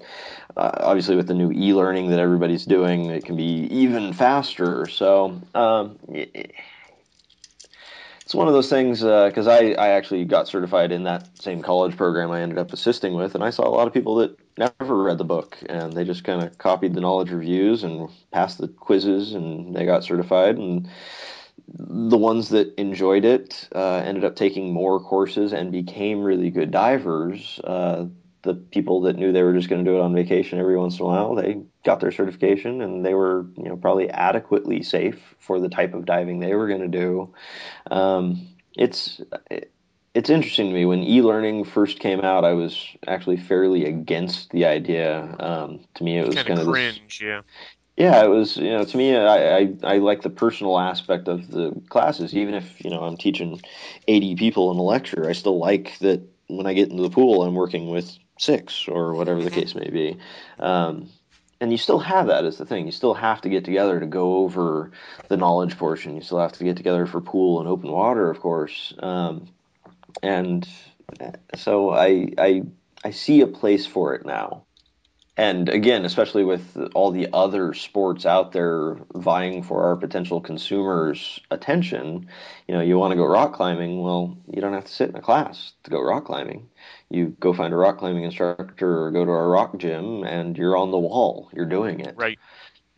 [0.58, 4.88] uh, obviously, with the new e learning that everybody's doing, it can be even faster.
[4.88, 6.52] So, um, it,
[8.32, 11.62] it's one of those things because uh, I, I actually got certified in that same
[11.62, 14.38] college program I ended up assisting with, and I saw a lot of people that
[14.58, 18.60] never read the book and they just kind of copied the knowledge reviews and passed
[18.60, 20.58] the quizzes and they got certified.
[20.58, 20.90] And
[21.68, 26.72] the ones that enjoyed it uh, ended up taking more courses and became really good
[26.72, 27.60] divers.
[27.66, 28.06] Uh,
[28.44, 30.98] the people that knew they were just going to do it on vacation every once
[30.98, 35.36] in a while, they got their certification and they were, you know, probably adequately safe
[35.40, 37.34] for the type of diving they were going to do.
[37.90, 39.22] Um, it's
[40.14, 42.44] it's interesting to me when e-learning first came out.
[42.44, 45.36] I was actually fairly against the idea.
[45.40, 47.42] Um, to me, it was kind of cringe, this, yeah.
[47.98, 48.58] Yeah, it was.
[48.58, 52.34] You know, to me, I, I I like the personal aspect of the classes.
[52.34, 53.62] Even if you know I'm teaching
[54.08, 57.44] 80 people in a lecture, I still like that when I get into the pool,
[57.44, 59.60] I'm working with six or whatever the mm-hmm.
[59.60, 60.18] case may be.
[60.60, 61.10] Um,
[61.60, 62.88] and you still have that as the thing.
[62.88, 64.92] You still have to get together to go over
[65.28, 66.16] the knowledge portion.
[66.16, 68.94] You still have to get together for pool and open water, of course.
[68.98, 69.48] Um,
[70.24, 70.68] and
[71.56, 72.64] so I, I
[73.04, 74.64] I see a place for it now
[75.42, 81.40] and again, especially with all the other sports out there vying for our potential consumers'
[81.50, 82.30] attention,
[82.68, 84.04] you know, you want to go rock climbing.
[84.04, 86.70] Well, you don't have to sit in a class to go rock climbing.
[87.10, 90.78] You go find a rock climbing instructor or go to a rock gym, and you're
[90.78, 91.50] on the wall.
[91.56, 92.14] You're doing it.
[92.16, 92.38] Right.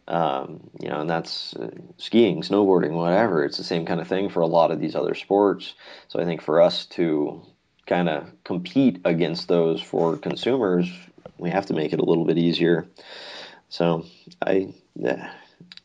[0.09, 3.45] Um, you know, and that's uh, skiing, snowboarding, whatever.
[3.45, 5.75] It's the same kind of thing for a lot of these other sports.
[6.09, 7.41] So I think for us to
[7.85, 10.91] kind of compete against those for consumers,
[11.43, 12.87] we have to make it a little bit easier.
[13.69, 14.05] So
[14.45, 15.33] I, yeah,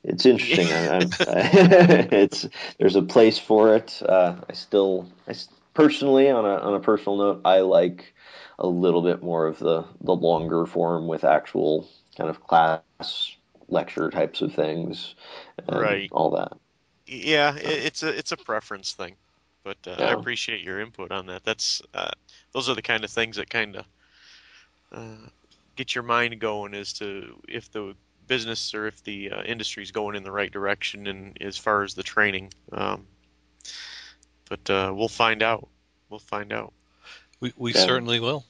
[0.05, 0.73] it's interesting.
[0.73, 1.11] I, I,
[2.13, 4.03] it's there's a place for it.
[4.07, 5.35] Uh, I still, I
[5.75, 8.15] personally, on a on a personal note, I like
[8.59, 12.83] a little bit more of the the longer form with actual kind of class
[13.69, 15.15] lecture types of things,
[15.69, 16.11] and Right.
[16.13, 16.53] All that.
[17.07, 19.17] Yeah, it, it's a it's a preference thing,
[19.65, 21.45] but uh, I appreciate your input on that.
[21.45, 22.11] That's uh,
[22.53, 23.87] those are the kind of things that kind of
[24.93, 25.29] uh,
[25.79, 27.95] get your mind going as to if the
[28.27, 31.83] business or if the uh, industry is going in the right direction and as far
[31.85, 32.53] as the training.
[32.73, 33.07] Um,
[34.51, 35.69] but uh, we'll find out.
[36.11, 36.75] We'll find out.
[37.41, 37.87] We, we Yeah.
[37.87, 38.45] certainly will.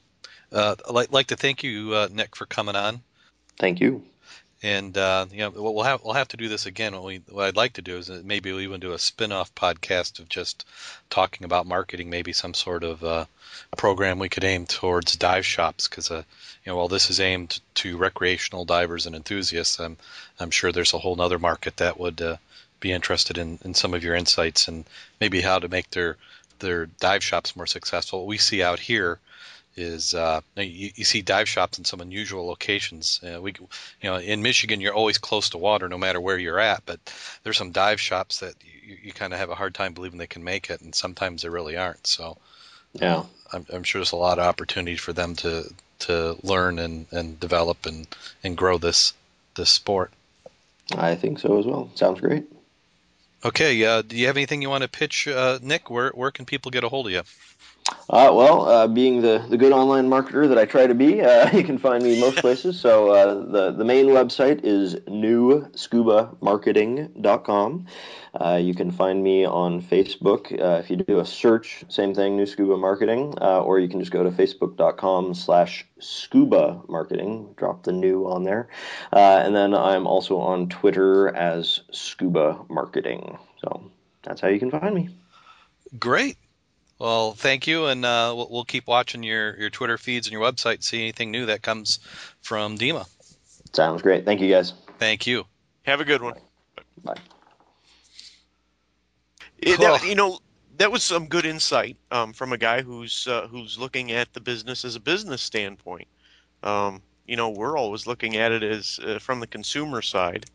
[0.51, 3.01] Uh, I'd like, like to thank you, uh, Nick, for coming on.
[3.59, 4.03] Thank you.
[4.61, 6.93] And uh, you know, we'll have we'll have to do this again.
[6.93, 10.19] What, we, what I'd like to do is maybe we'll even do a spin-off podcast
[10.19, 10.65] of just
[11.09, 13.25] talking about marketing, maybe some sort of uh,
[13.77, 16.23] program we could aim towards dive shops because uh,
[16.65, 19.97] you know, while this is aimed to recreational divers and enthusiasts, I'm
[20.39, 22.35] I'm sure there's a whole other market that would uh,
[22.81, 24.85] be interested in, in some of your insights and
[25.21, 26.17] maybe how to make their
[26.59, 28.19] their dive shops more successful.
[28.19, 29.19] What we see out here
[29.79, 33.19] is uh, you, you see dive shops in some unusual locations.
[33.23, 36.59] Uh, we, you know, in Michigan, you're always close to water, no matter where you're
[36.59, 36.85] at.
[36.85, 36.99] But
[37.43, 40.27] there's some dive shops that you, you kind of have a hard time believing they
[40.27, 42.05] can make it, and sometimes they really aren't.
[42.05, 42.37] So
[42.93, 43.23] Yeah.
[43.51, 47.39] I'm, I'm sure there's a lot of opportunity for them to to learn and, and
[47.39, 48.07] develop and,
[48.43, 49.13] and grow this
[49.55, 50.11] this sport.
[50.95, 51.91] I think so as well.
[51.95, 52.45] Sounds great.
[53.43, 55.89] Okay, uh, do you have anything you want to pitch, uh, Nick?
[55.89, 57.21] Where where can people get a hold of you?
[58.09, 61.51] Uh, well, uh, being the, the good online marketer that I try to be, uh,
[61.55, 62.79] you can find me most places.
[62.79, 67.85] So uh, the, the main website is newscubamarketing.com.
[68.41, 70.51] Uh, you can find me on Facebook.
[70.59, 73.99] Uh, if you do a search, same thing, New Scuba Marketing, uh, or you can
[73.99, 78.69] just go to facebook.com slash scuba marketing, drop the new on there.
[79.11, 83.37] And then I'm also on Twitter as scuba marketing.
[83.61, 83.83] So
[84.23, 85.09] that's how you can find me.
[85.99, 86.37] Great.
[86.99, 90.41] Well, thank you, and uh, we'll, we'll keep watching your, your Twitter feeds and your
[90.41, 91.99] website, see anything new that comes
[92.41, 93.07] from DEMA.
[93.73, 94.25] Sounds great.
[94.25, 94.73] Thank you, guys.
[94.97, 95.45] Thank you.
[95.83, 96.33] Have a good one.
[97.03, 97.15] Bye.
[99.59, 99.85] It, Cool.
[99.85, 100.39] that, you know,
[100.77, 104.39] that was some good insight um, from a guy who's uh, who's looking at the
[104.39, 106.07] business as a business standpoint.
[106.63, 110.45] Um, you know, we're always looking at it as uh, from the consumer side.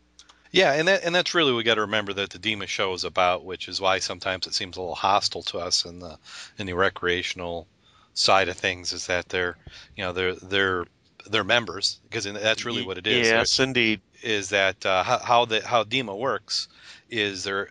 [0.55, 2.93] Yeah, and that and that's really what we got to remember that the DEMA show
[2.93, 6.17] is about, which is why sometimes it seems a little hostile to us in the
[6.57, 7.67] in the recreational
[8.13, 8.93] side of things.
[8.93, 9.57] Is that they're
[9.97, 10.85] you know they're they're
[11.29, 13.27] they're members because that's really what it is.
[13.27, 13.99] Yes, indeed.
[14.23, 16.69] is that uh, how how the how DEMA works
[17.09, 17.69] is there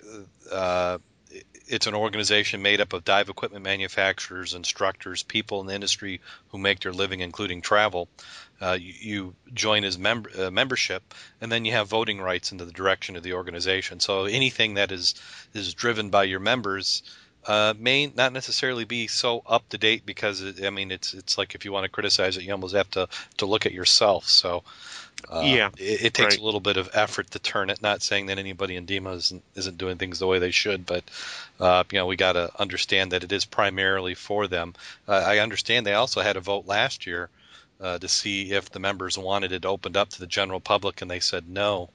[0.53, 0.99] uh,
[1.67, 6.59] it's an organization made up of dive equipment manufacturers, instructors, people in the industry who
[6.59, 8.09] make their living, including travel.
[8.61, 12.65] Uh, you, you join as member uh, membership, and then you have voting rights into
[12.65, 14.01] the direction of the organization.
[14.01, 15.15] So anything that is
[15.53, 17.03] is driven by your members
[17.47, 21.37] uh, may not necessarily be so up to date because it, I mean it's it's
[21.37, 24.29] like if you want to criticize it, you almost have to to look at yourself.
[24.29, 24.65] So
[25.29, 26.41] uh, Yeah, it, it takes right.
[26.41, 27.83] a little bit of effort to turn it.
[27.83, 31.05] Not saying that anybody in DEMA isn't, isn't doing things the way they should, but
[31.61, 34.75] uh, you know we got to understand that it is primarily for them.
[35.09, 37.29] Uh, I understand they also had a vote last year
[37.81, 41.11] uh, to see if the members wanted it opened up to the general public, and
[41.11, 41.91] they said no,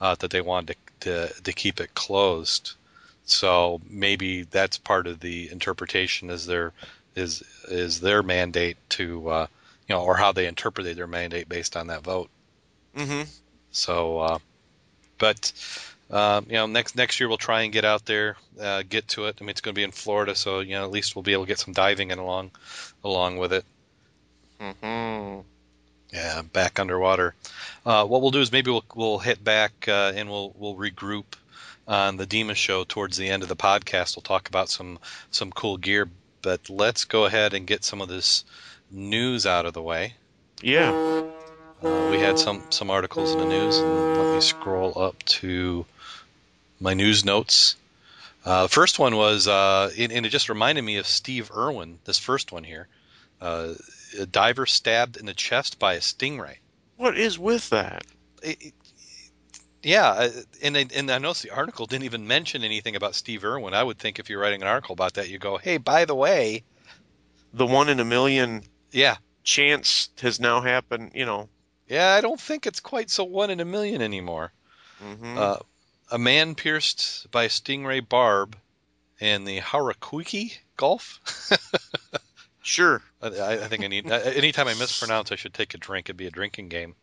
[0.00, 2.74] uh, that they wanted to, to to keep it closed.
[3.26, 6.72] So maybe that's part of the interpretation is their
[7.14, 9.46] is is their mandate to uh,
[9.88, 12.30] you know or how they interpreted their mandate based on that vote.
[12.96, 13.22] Hmm
[13.72, 14.38] So, uh,
[15.18, 15.52] but
[16.10, 19.26] um, you know, next next year we'll try and get out there, uh, get to
[19.26, 19.36] it.
[19.40, 21.32] I mean, it's going to be in Florida, so you know, at least we'll be
[21.32, 22.50] able to get some diving in along
[23.02, 23.64] along with it.
[24.60, 25.40] hmm
[26.12, 27.34] Yeah, back underwater.
[27.84, 31.24] Uh, what we'll do is maybe we'll we'll hit back uh, and we'll we'll regroup
[31.86, 34.16] on the DEMA show towards the end of the podcast.
[34.16, 34.98] We'll talk about some
[35.30, 36.08] some cool gear,
[36.42, 38.44] but let's go ahead and get some of this
[38.90, 40.14] news out of the way.
[40.62, 41.33] Yeah.
[42.08, 45.86] We had some some articles in the news, and let me scroll up to
[46.80, 47.76] my news notes.
[48.44, 51.98] Uh, the first one was, uh, and, and it just reminded me of Steve Irwin.
[52.04, 52.88] This first one here,
[53.40, 53.74] uh,
[54.18, 56.56] a diver stabbed in the chest by a stingray.
[56.96, 58.04] What is with that?
[58.42, 58.74] It- it-
[59.82, 60.30] yeah,
[60.62, 63.74] and I- and I noticed the article didn't even mention anything about Steve Irwin.
[63.74, 66.14] I would think if you're writing an article about that, you go, hey, by the
[66.14, 66.64] way,
[67.52, 71.12] The one in a million yeah, chance has now happened.
[71.14, 71.48] You know.
[71.88, 74.52] Yeah, I don't think it's quite so one in a million anymore.
[75.00, 75.58] hmm Uh,
[76.10, 78.56] a man pierced by a stingray barb
[79.20, 81.20] in the Harakuiki Gulf.
[82.62, 83.02] sure.
[83.22, 83.28] I,
[83.64, 84.10] I think I need.
[84.10, 86.06] Anytime I mispronounce, I should take a drink.
[86.06, 86.94] It'd be a drinking game.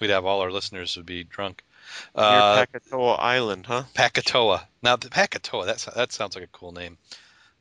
[0.00, 1.62] We'd have all our listeners would be drunk.
[2.14, 3.84] Near Uh, Pakatoa Island, huh?
[3.94, 4.62] Pakatoa.
[4.82, 5.66] Now, the Pakatoa.
[5.66, 6.98] That's that sounds like a cool name.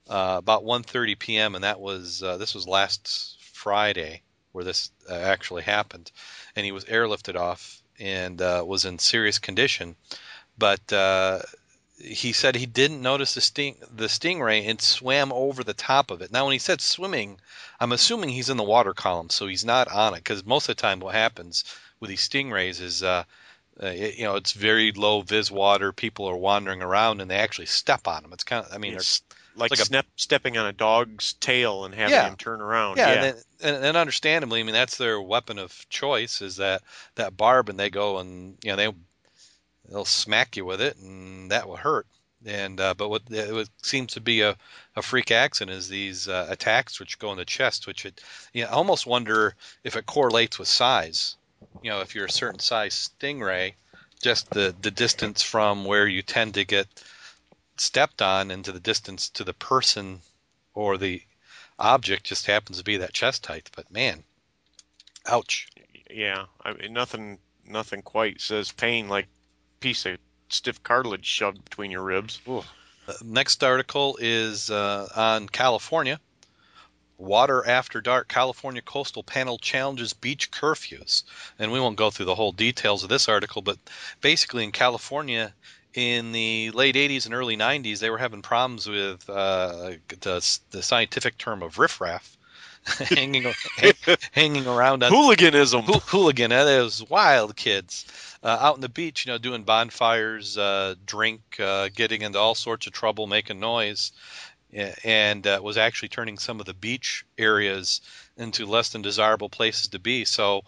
[0.08, 1.56] Uh, about 1:30 p.m.
[1.56, 4.22] and that was uh, this was last Friday,
[4.58, 6.12] where this uh, actually happened,
[6.56, 9.96] and he was airlifted off and uh, was in serious condition.
[10.58, 11.42] But uh,
[12.00, 16.24] he said he didn't notice the sting the stingray and swam over the top of
[16.24, 16.32] it.
[16.32, 17.40] Now, when he said swimming,
[17.80, 20.24] I'm assuming he's in the water column, so he's not on it.
[20.24, 21.64] Because most of the time, what happens
[22.00, 23.26] with these stingrays is, uh,
[23.82, 25.94] uh, it, you know, it's very low vis water.
[25.94, 28.34] People are wandering around and they actually step on them.
[28.34, 29.22] It's kind of, I mean, It's
[29.58, 32.28] like, like a- stepping on a dog's tail and having Yeah.
[32.30, 32.98] him turn around.
[32.98, 33.44] yeah, Yeah, And, then-
[33.76, 36.82] and, and understandably, I mean, that's their weapon of choice is that
[37.16, 38.94] that barb, and they go and you know they
[39.90, 42.08] they'll smack you with it, and that will hurt.
[42.46, 44.56] And uh, but what, it what seems to be a,
[44.96, 48.22] a freak accident is these uh, attacks which go in the chest, which it
[48.54, 51.36] you know, I almost wonder if it correlates with size.
[51.82, 53.74] You know, if you're a certain size stingray,
[54.22, 56.88] just the the distance from where you tend to get
[57.80, 60.22] stepped on into the distance to the person
[60.74, 61.22] or the
[61.80, 63.70] object just happens to be that chest height.
[63.76, 64.24] But man,
[65.26, 65.68] ouch.
[66.10, 66.46] yeah.
[66.64, 69.28] I mean, nothing, nothing quite says pain like
[69.80, 70.18] piece of
[70.50, 72.40] stiff cartilage shoved between your ribs.
[72.48, 76.20] Uh, next article is uh, on California.
[77.18, 78.28] Water after dark.
[78.28, 81.24] California coastal panel challenges beach curfews,
[81.58, 83.78] and we won't go through the whole details of this article, but
[84.22, 85.54] basically in California.
[85.98, 90.84] In the late 80s and early 90s, they were having problems with uh, the, the
[90.84, 92.38] scientific term of riffraff
[93.16, 93.52] hanging,
[94.32, 95.82] hanging around on Hooliganism.
[95.82, 98.06] Hool- hooligan, uh, those wild kids
[98.44, 102.54] uh, out on the beach, you know, doing bonfires, uh, drink, uh, getting into all
[102.54, 104.12] sorts of trouble, making noise,
[105.04, 108.02] and uh, was actually turning some of the beach areas
[108.38, 110.26] into less than desirable places to be.
[110.26, 110.62] So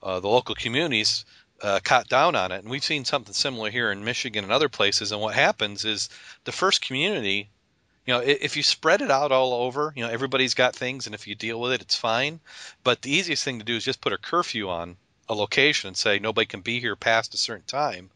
[0.00, 1.24] uh, the local communities
[1.62, 4.68] uh, cut down on it, and we've seen something similar here in Michigan and other
[4.68, 5.12] places.
[5.12, 6.08] And what happens is
[6.44, 7.48] the first community
[8.06, 11.14] you know, if you spread it out all over, you know, everybody's got things, and
[11.14, 12.38] if you deal with it, it's fine.
[12.84, 14.96] But the easiest thing to do is just put a curfew on
[15.28, 18.10] a location and say nobody can be here past a certain time.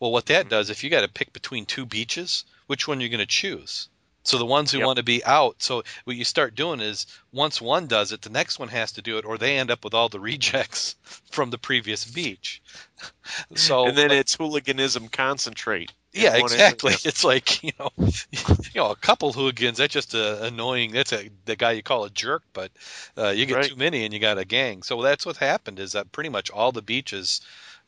[0.00, 3.04] Well, what that does, if you got to pick between two beaches, which one you're
[3.08, 3.88] you going to choose?
[4.26, 4.82] So the ones who Yep.
[4.82, 5.62] want to be out.
[5.62, 9.02] So what you start doing is once one does it, the next one has to
[9.02, 10.96] do it, or they end up with all the rejects
[11.30, 12.62] from the previous beach.
[13.54, 15.92] So and then it's hooliganism concentrate.
[16.12, 16.94] yeah, exactly.
[17.04, 18.40] It's like you know, you
[18.76, 19.78] know, a couple hooligans.
[19.78, 20.92] That's just a annoying.
[20.92, 22.42] That's a the guy you call a jerk.
[22.52, 22.72] But
[23.18, 23.62] uh, you get Right.
[23.62, 24.82] too many, and you got a gang.
[24.82, 25.78] So that's what happened.
[25.80, 27.40] Is that pretty much all the beaches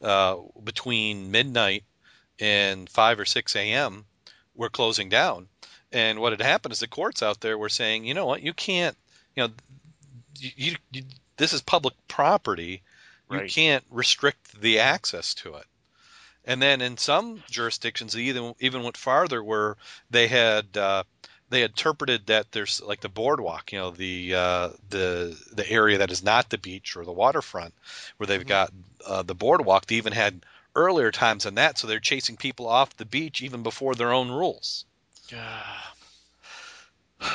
[0.02, 1.84] uh, between midnight
[2.40, 4.06] and five or six a.m.
[4.54, 5.48] were closing down.
[5.92, 8.52] And what had happened is the courts out there were saying, you know what, you
[8.52, 8.96] can't,
[9.34, 9.52] you know,
[10.38, 11.02] you, you, you
[11.36, 12.82] this is public property.
[13.30, 15.66] You can't restrict the access to it.
[16.44, 19.76] And then in some jurisdictions, they even even went farther, where
[20.10, 21.04] they had uh,
[21.50, 26.10] they interpreted that there's like the boardwalk, you know, the uh, the the area that
[26.10, 27.74] is not the beach or the waterfront,
[28.16, 28.46] where they've Mhm.
[28.46, 28.72] got
[29.04, 29.86] uh, the boardwalk.
[29.86, 33.62] They even had earlier times than that, so they're chasing people off the beach even
[33.62, 34.86] before their own rules.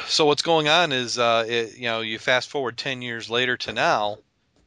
[0.07, 3.57] So what's going on is, uh, it, you know, you fast forward ten years later
[3.57, 4.17] to now,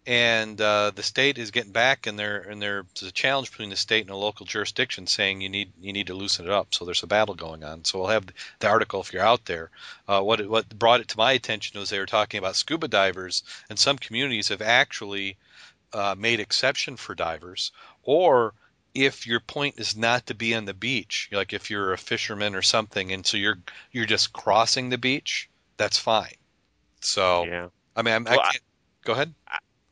[0.07, 3.77] and uh, the state is getting back, and there and there's a challenge between the
[3.77, 6.74] state and a local jurisdiction saying you need you need to loosen it up.
[6.74, 7.85] So there's a battle going on.
[7.85, 8.27] So we'll have
[8.61, 9.70] the article if you're out there.
[10.07, 12.87] Uh, what it- what brought it to my attention was they were talking about scuba
[12.87, 15.39] divers, and some communities have actually
[15.93, 17.72] uh, made exception for divers,
[18.03, 18.53] or
[18.97, 22.55] if your point is not to be on the beach, like if you're a fisherman
[22.55, 23.59] or something, and so you're
[23.92, 26.34] you're just crossing the beach, that's fine.
[27.01, 27.68] So yeah.
[27.94, 28.59] I mean, I'm, Well, I I-.
[29.05, 29.34] Go ahead.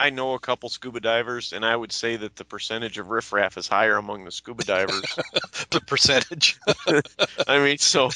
[0.00, 3.56] I know a couple scuba divers, and I would say that the percentage of riffraff
[3.56, 5.04] is higher among the scuba divers.
[5.70, 6.58] The percentage,
[7.48, 8.10] I mean, so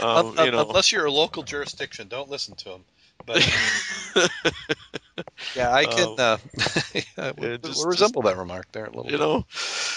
[0.00, 2.84] um, Un- you know, unless you're a local jurisdiction, don't listen to them.
[3.26, 3.42] But
[5.54, 6.38] yeah, I can Um, uh,
[6.94, 9.04] yeah, yeah, we- just- we resemble that remark there a little.
[9.04, 9.20] you bit.
[9.20, 9.44] know,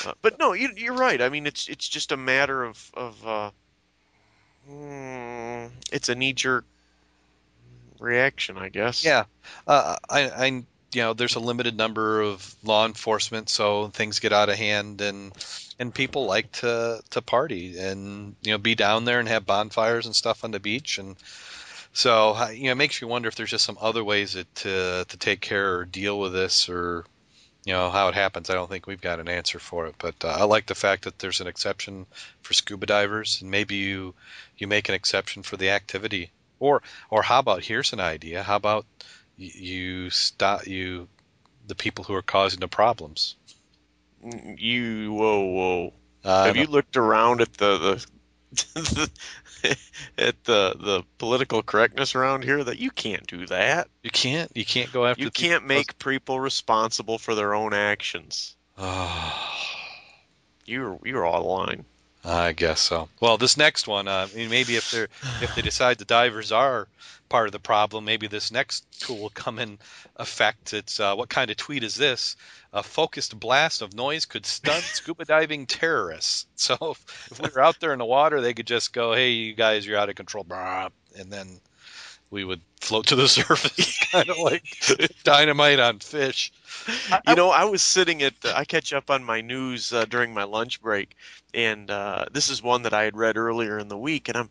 [0.05, 1.21] uh, but no, you, you're right.
[1.21, 3.51] I mean, it's it's just a matter of of uh,
[4.69, 6.65] mm, it's a knee jerk
[7.99, 9.03] reaction, I guess.
[9.03, 9.25] Yeah,
[9.67, 10.63] uh, I, I, you
[11.01, 15.31] know, there's a limited number of law enforcement, so things get out of hand, and
[15.79, 20.05] and people like to to party and you know be down there and have bonfires
[20.05, 21.15] and stuff on the beach, and
[21.95, 25.05] so you know it makes you wonder if there's just some other ways that, to
[25.07, 27.05] to take care or deal with this or.
[27.65, 28.49] You know how it happens.
[28.49, 31.05] I don't think we've got an answer for it, but uh, I like the fact
[31.05, 32.07] that there's an exception
[32.43, 34.15] for scuba divers, and maybe you
[34.57, 38.55] you make an exception for the activity or or how about here's an idea how
[38.55, 38.85] about
[39.37, 41.07] you stop you
[41.67, 43.35] the people who are causing the problems
[44.23, 45.93] Mm, You whoa whoa.
[46.23, 48.05] uh, Have you looked around at the, the
[50.17, 53.87] at the the political correctness around here that you can't do that.
[54.03, 54.51] You can't.
[54.55, 55.23] You can't go after.
[55.23, 58.55] You can't make people responsible for their own actions.
[58.77, 59.33] Oh,
[60.65, 61.85] You're you're all line.
[62.25, 63.07] I guess so.
[63.19, 65.09] Well, this next one, uh, maybe if they're
[65.41, 66.87] if they decide the divers are
[67.29, 69.77] part of the problem, maybe this next tool will come in
[70.15, 70.73] effect.
[70.73, 72.35] It's uh, what kind of tweet is this?
[72.73, 76.47] A focused blast of noise could stun scuba diving terrorists.
[76.55, 79.31] So if, if we were out there in the water, they could just go, "Hey,
[79.31, 81.59] you guys, you're out of control," and then
[82.29, 84.63] we would float to the surface, kind of like
[85.23, 86.51] dynamite on fish.
[87.27, 90.33] You know, I was sitting at the, I catch up on my news uh, during
[90.33, 91.15] my lunch break,
[91.53, 94.49] and uh, this is one that I had read earlier in the week, and I'm,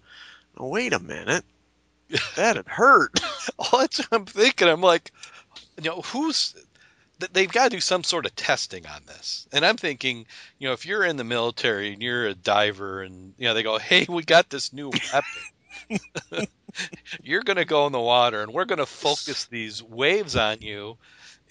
[0.56, 1.44] oh, wait a minute,
[2.36, 3.12] that'd hurt.
[3.58, 4.68] Well, that's what I'm thinking.
[4.68, 5.12] I'm like,
[5.80, 6.54] you know, who's
[7.32, 9.46] they've got to do some sort of testing on this.
[9.52, 10.26] And I'm thinking,
[10.58, 13.62] you know, if you're in the military and you're a diver and you know they
[13.62, 16.48] go, "Hey, we got this new weapon."
[17.22, 20.60] You're going to go in the water and we're going to focus these waves on
[20.60, 20.96] you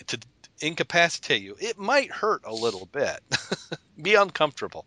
[0.07, 0.19] to
[0.61, 1.55] incapacitate you.
[1.59, 3.19] It might hurt a little bit.
[4.01, 4.85] Be uncomfortable.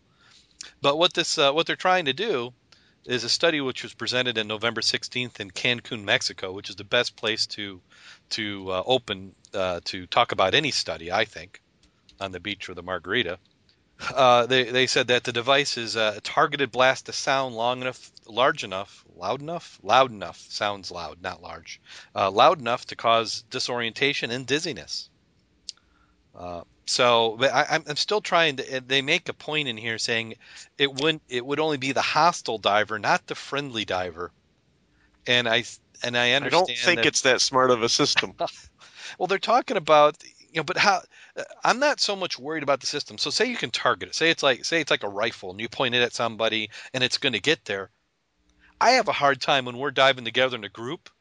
[0.81, 2.53] But what this uh, what they're trying to do
[3.05, 6.83] is a study which was presented in November 16th in Cancun, Mexico, which is the
[6.83, 7.81] best place to
[8.31, 11.61] to uh, open uh, to talk about any study, I think,
[12.19, 13.39] on the beach with the margarita.
[14.13, 18.11] Uh, they they said that the device is a targeted blast of sound long enough,
[18.27, 20.45] large enough, loud enough, loud enough.
[20.49, 21.81] Sounds loud, not large.
[22.15, 25.09] Uh, loud enough to cause disorientation and dizziness.
[26.35, 28.81] Uh, so, but I, I'm- I'm still trying to.
[28.81, 30.35] They make a point in here saying
[30.77, 31.23] it wouldn't.
[31.27, 34.31] It would only be the hostile diver, not the friendly diver.
[35.25, 35.63] And I
[36.03, 36.43] and I understand.
[36.43, 38.33] I don't think that, it's that smart of a system.
[39.17, 40.23] well, they're talking about
[40.57, 41.01] you know, but how?
[41.63, 43.19] I'm not so much worried about the system.
[43.19, 44.15] So say you can target it.
[44.15, 47.03] Say it's like say it's like a rifle, and you point it at somebody, and
[47.03, 47.91] it's going to get there.
[48.81, 51.11] I have a hard time when we're diving together in a group,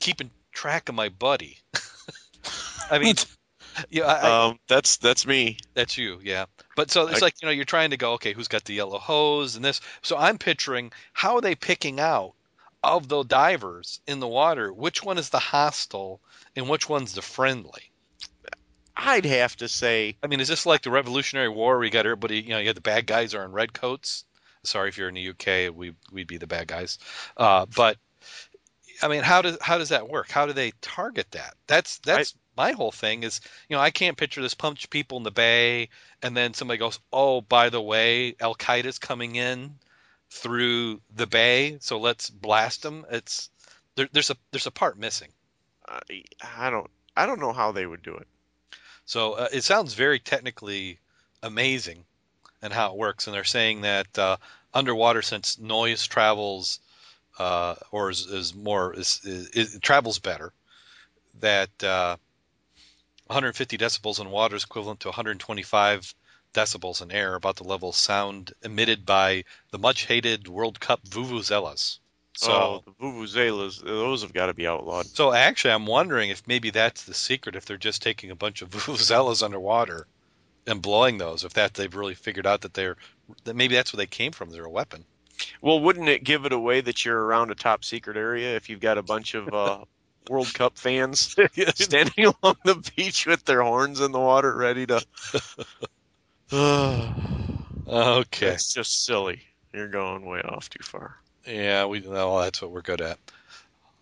[0.00, 1.56] keeping track of my buddy.
[2.90, 3.14] I mean,
[3.90, 5.56] yeah, I, I- Um, that's that's me.
[5.74, 6.44] that's you, yeah.
[6.76, 8.74] But so it's I- like you know you're trying to go, okay, who's got the
[8.74, 9.80] yellow hose and this.
[10.02, 12.34] So I'm picturing how are they picking out
[12.82, 16.20] of the divers in the water which one is the hostile
[16.54, 17.87] and which one's the friendly.
[18.98, 22.04] I'd have to say I mean, is this like the Revolutionary War where you got
[22.04, 24.24] everybody, you know, you had the bad guys are in red coats?
[24.64, 26.98] Sorry if you're in the UK, we we'd be the bad guys.
[27.36, 27.96] Uh, but
[29.00, 30.30] I mean, how does how does that work?
[30.30, 31.54] How do they target that?
[31.68, 35.22] That's that's my whole thing is, you know, I can't picture this punch people in
[35.22, 35.90] the bay
[36.20, 39.78] and then somebody goes, "Oh, by the way, Al Qaeda's coming in
[40.30, 43.48] through the bay, so let's blast them." It's
[43.94, 45.30] there, there's a there's a part missing.
[45.88, 48.26] I, I don't I don't know how they would do it.
[49.08, 50.98] So uh, it sounds very technically
[51.42, 52.04] amazing
[52.60, 53.26] and how it works.
[53.26, 54.36] And they're saying that uh,
[54.74, 56.78] underwater, since noise travels
[57.38, 60.52] uh, or is, is more is, is, it travels better,
[61.40, 62.18] that uh,
[63.28, 66.14] 150 decibels in water is equivalent to 125
[66.52, 71.02] decibels in air, about the level of sound emitted by the much hated World Cup
[71.08, 71.98] vuvuzelas.
[72.38, 72.52] So.
[72.52, 75.06] oh, the vuvuzelas, those have got to be outlawed.
[75.06, 77.56] So actually, I'm wondering if maybe that's the secret.
[77.56, 80.06] If they're just taking a bunch of vuvuzelas underwater
[80.64, 82.96] and blowing those, if that they've really figured out that they're
[83.42, 84.50] that maybe that's where they came from.
[84.50, 85.04] They're a weapon.
[85.62, 88.78] Well, wouldn't it give it away that you're around a top secret area if you've
[88.78, 89.84] got a bunch of uh,
[90.30, 91.34] World Cup fans
[91.74, 95.04] standing along the beach with their horns in the water, ready to?
[97.88, 98.46] okay.
[98.46, 99.40] it's just silly.
[99.74, 101.16] You're going way off too far.
[101.46, 103.18] Yeah, we know that's what we're good at.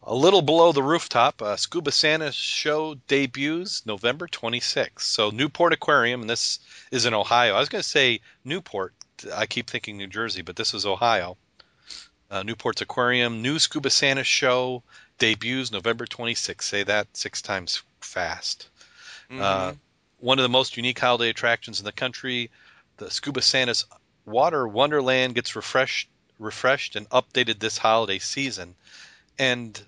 [0.03, 5.01] A little below the rooftop, uh, Scuba Santa show debuts November 26th.
[5.01, 6.61] So Newport Aquarium, and this
[6.93, 7.55] is in Ohio.
[7.55, 8.95] I was going to say Newport.
[9.35, 11.37] I keep thinking New Jersey, but this is Ohio.
[12.31, 14.83] Uh, Newport's Aquarium, new Scuba Santa show
[15.19, 16.63] debuts November 26th.
[16.63, 18.69] Say that six times fast.
[19.31, 19.35] Uh,
[19.73, 19.79] Mhm.
[20.19, 22.51] one of the most unique holiday attractions in the country,
[22.99, 23.87] the Scuba Santa's
[24.25, 26.09] Water Wonderland gets refreshed,
[26.39, 28.75] refreshed and updated this holiday season.
[29.39, 29.81] And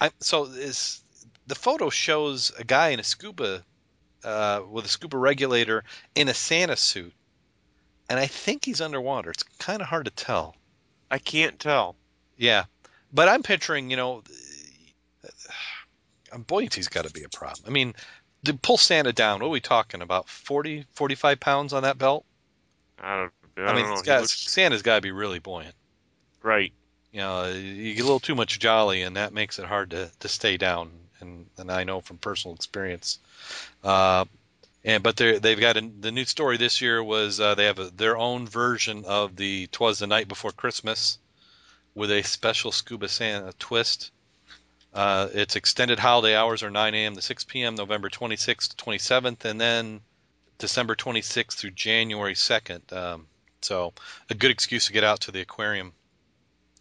[0.00, 1.02] I, so is
[1.46, 3.64] the photo shows a guy in a scuba
[4.24, 7.12] uh, with a scuba regulator in a Santa suit,
[8.08, 9.30] and I think he's underwater.
[9.30, 10.56] It's kind of hard to tell.
[11.10, 11.94] I can't tell.
[12.36, 12.64] Yeah,
[13.12, 14.22] but I'm picturing, you know,
[16.46, 17.64] buoyancy's got to be a problem.
[17.66, 17.94] I mean,
[18.44, 20.28] to pull Santa down, what are we talking about?
[20.28, 22.24] 40, 45 pounds on that belt?
[22.98, 23.32] I don't.
[23.56, 25.74] I, I, mean, got, looks- Santa's got to be really buoyant.
[26.42, 26.72] right.
[27.12, 30.10] You know, you get a little too much jolly, and that makes it hard to,
[30.20, 30.90] to stay down.
[31.20, 33.18] And, and I know from personal experience.
[33.82, 34.26] Uh,
[34.84, 37.78] And but they they've got a, the new story this year was uh, they have
[37.78, 41.18] a, their own version of the "Twas the Night Before Christmas"
[41.94, 44.10] with a special Scuba Santa twist.
[44.92, 47.14] Uh, its extended holiday hours are 9 a.m.
[47.14, 47.74] to 6 p.m.
[47.76, 50.00] November 26th to 27th, and then
[50.58, 52.92] December 26th through January 2nd.
[52.92, 53.26] Um,
[53.66, 53.92] so
[54.30, 55.92] a good excuse to get out to the aquarium.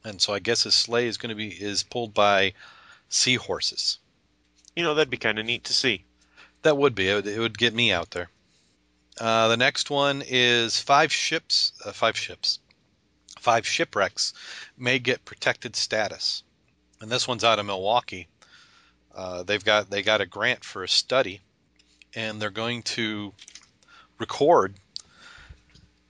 [0.04, 2.54] And so I guess his sleigh is going to be is pulled by
[3.10, 3.98] seahorses.
[4.76, 6.06] You know, that'd be kind of neat to see.
[6.62, 7.10] That would be.
[7.10, 8.30] It would, it would get me out there.
[9.20, 11.74] Uh, the next one is five ships.
[11.84, 12.60] Uh, five ships.
[13.40, 14.34] Five shipwrecks
[14.78, 16.44] may get protected status,
[17.00, 18.28] and this one's out of Milwaukee.
[19.14, 21.42] Uh, they've got they got a grant for a study,
[22.16, 23.34] and they're going to
[24.20, 24.76] record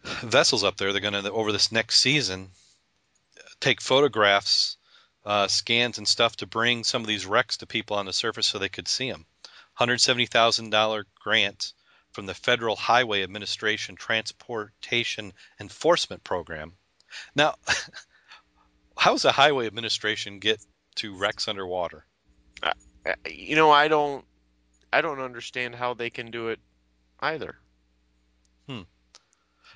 [0.06, 0.92] vessels up there.
[0.92, 2.50] They're going to over this next season
[3.60, 4.78] take photographs,
[5.26, 8.48] uh, scans, and stuff to bring some of these wrecks to people on the surface
[8.48, 9.26] so they could see them.
[9.80, 11.74] $170,000 grant
[12.12, 16.74] from the Federal Highway Administration Transportation Enforcement Program.
[17.36, 17.56] Now,
[18.98, 20.64] how does the Highway Administration get
[20.96, 22.06] to wrecks underwater?
[22.64, 22.72] Uh,
[23.30, 24.24] you know, I don't,
[24.94, 26.60] I don't understand how they can do it
[27.20, 27.58] either.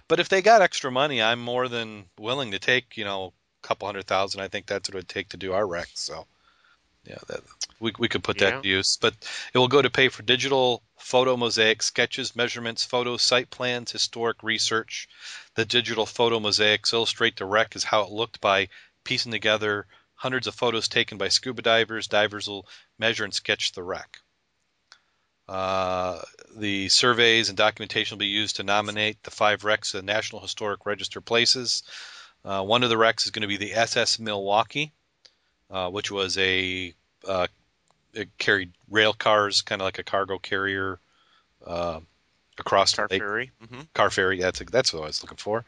[0.10, 3.32] But if they got extra money, I'm more than willing to take, you know,
[3.64, 4.42] a couple hundred thousand.
[4.42, 6.02] I think that's what it would take to do our wrecks.
[6.02, 6.26] So,
[7.06, 7.42] yeah, that,
[7.80, 8.50] we, we could put Yeah.
[8.50, 8.98] that to use.
[8.98, 9.14] But
[9.54, 14.42] it will go to pay for digital photo mosaic sketches, measurements, photo site plans, historic
[14.42, 15.08] research.
[15.54, 18.70] The digital photo mosaics illustrate the wreck as how it looked by
[19.04, 19.86] piecing together
[20.16, 22.08] hundreds of photos taken by scuba divers.
[22.08, 24.20] Divers will measure and sketch the wreck.
[25.50, 26.22] Uh,
[26.58, 30.42] the surveys and documentation will be used to nominate the five wrecks to the National
[30.42, 31.82] Historic Register places.
[32.46, 34.92] Uh, one of the wrecks is going to be the SS Milwaukee,
[35.72, 36.94] uh, which was a
[37.28, 37.48] uh,
[38.14, 41.00] it carried rail cars, kind of like a cargo carrier
[41.66, 42.00] uh,
[42.60, 43.52] across Car ferry.
[43.68, 44.40] hmm Car ferry.
[44.40, 45.66] That's that's what I was looking for.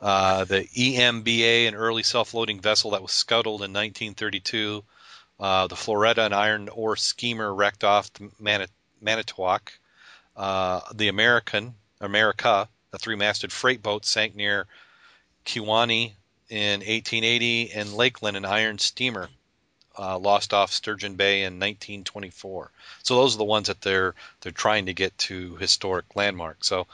[0.00, 4.82] Uh, the EMBA, an early self-loading vessel that was scuttled in 1932.
[5.38, 8.70] Uh, the Floretta, an iron ore schemer wrecked off the Manit-
[9.00, 9.72] Manitowoc.
[10.36, 14.66] Uh, the American, America, a three-masted freight boat, sank near
[15.44, 16.14] Kewaunee
[16.48, 19.28] in 1880, and Lakeland, an iron steamer,
[19.98, 22.70] uh, lost off Sturgeon Bay in 1924.
[23.02, 26.68] So those are the ones that they're they're trying to get to historic landmarks.
[26.68, 26.86] So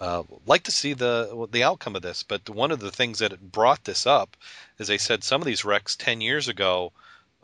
[0.00, 2.22] uh, like to see the the outcome of this.
[2.22, 4.36] But one of the things that brought this up
[4.78, 6.92] is they said some of these wrecks 10 years ago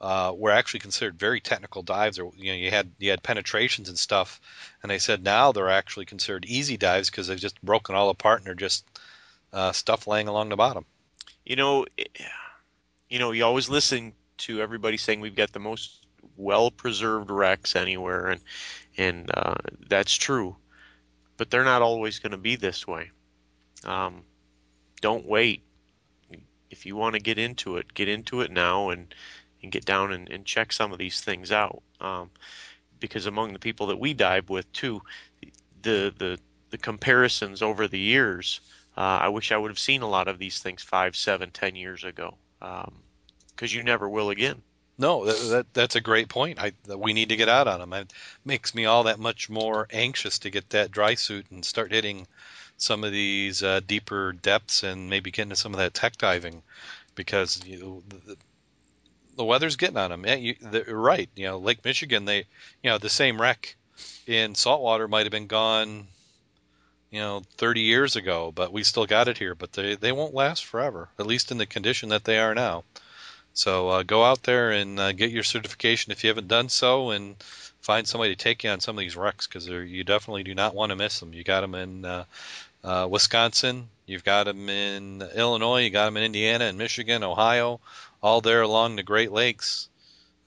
[0.05, 3.89] uh, were actually considered very technical dives, or you know you had you had penetrations
[3.89, 4.39] and stuff,
[4.83, 8.41] and they said now they're actually considered easy dives because they've just broken all apart
[8.41, 8.85] and they're just
[9.55, 10.85] uh, stuff laying along the bottom.
[11.47, 12.15] You know, it-
[13.09, 16.05] you know, you always listen to everybody saying we've got the most
[16.37, 18.41] well-preserved wrecks anywhere, and
[18.99, 19.55] and uh,
[19.89, 20.55] that's true,
[21.39, 23.11] but they're not always going to be this way.
[23.85, 24.23] Um,
[25.01, 25.63] don't wait.
[26.69, 29.15] If you want to get into it, get into it now and
[29.65, 31.83] and get down and, and check some of these things out.
[32.01, 32.31] Um,
[33.01, 35.03] because among the people that we dive with too,
[35.83, 36.39] the the
[36.71, 38.61] the comparisons over the years.
[38.97, 41.75] Uh, I wish I would have seen a lot of these things five, seven, ten
[41.75, 42.37] years ago,
[43.51, 44.63] because you never will again.
[44.97, 46.61] No, that, that that's a great point.
[46.61, 47.93] I we need to get out on them.
[47.93, 48.13] It
[48.45, 52.27] makes me all that much more anxious to get that dry suit and start hitting
[52.77, 56.63] some of these uh, deeper depths and maybe get into some of that tech diving
[57.15, 58.03] because you
[59.35, 60.25] the, the weather's getting on them.
[60.27, 61.29] Yeah, you, they're right.
[61.35, 62.39] You know, Lake Michigan, they
[62.83, 63.77] you know the same wreck
[64.27, 66.07] in saltwater might have been gone,
[67.11, 69.55] you know, 30 years ago, but we still got it here.
[69.55, 72.85] But they they won't last forever, at least in the condition that they are now.
[73.53, 77.11] So uh, go out there and uh, get your certification if you haven't done so,
[77.11, 77.37] and
[77.81, 80.75] find somebody to take you on some of these wrecks because you definitely do not
[80.75, 81.35] want to miss them.
[81.35, 82.25] You got them in uh,
[82.83, 87.81] uh, Wisconsin, you've got them in Illinois, you got them in Indiana and Michigan, Ohio,
[88.25, 89.91] all there along the Great Lakes.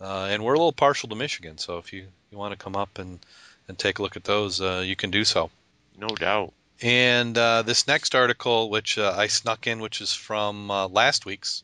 [0.02, 2.76] Uh, and we're a little partial to Michigan, so if you, you want to come
[2.76, 3.20] up and,
[3.68, 5.52] and take a look at those, uh, you can do so.
[5.96, 6.54] No doubt.
[6.82, 11.26] And uh, this next article, which uh, I snuck in, which is from uh, last
[11.26, 11.64] week's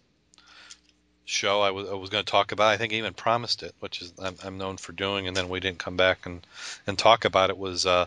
[1.25, 2.67] show, I was, I was going to talk about.
[2.67, 5.49] I think I even promised it, which is I'm, I'm known for doing, and then
[5.49, 6.45] we didn't come back and,
[6.85, 7.57] and talk about it.
[7.57, 8.05] Was uh,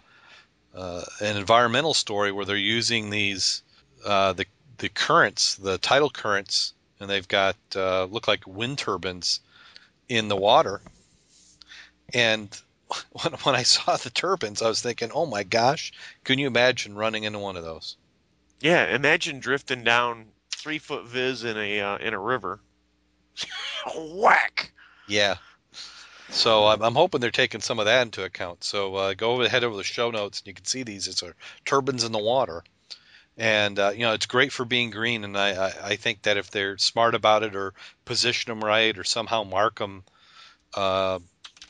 [0.75, 3.63] uh, an environmental story where they're using these
[4.05, 4.47] uh, the
[4.79, 9.41] the currents, the tidal currents, and they've got uh, look like wind turbines
[10.09, 10.81] in the water.
[12.15, 12.49] And
[13.23, 15.93] when, when I saw the turbines, I was thinking, oh my gosh,
[16.25, 17.97] can you imagine running into one of those?
[18.61, 22.61] Yeah, imagine drifting down three foot viz in a uh, in a river.
[23.97, 24.73] Whack.
[25.07, 25.37] Yeah.
[26.31, 28.65] So I'm, I'm hoping they're taking some of that into account.
[28.65, 31.07] So uh, go ahead over the show notes and you can see these.
[31.07, 32.65] It's our turbines in the water,
[33.37, 35.25] and uh, you know it's great for being green.
[35.25, 37.75] And I, I, I think that if they're smart about it or
[38.05, 40.05] position them right or somehow mark them,
[40.75, 41.19] uh,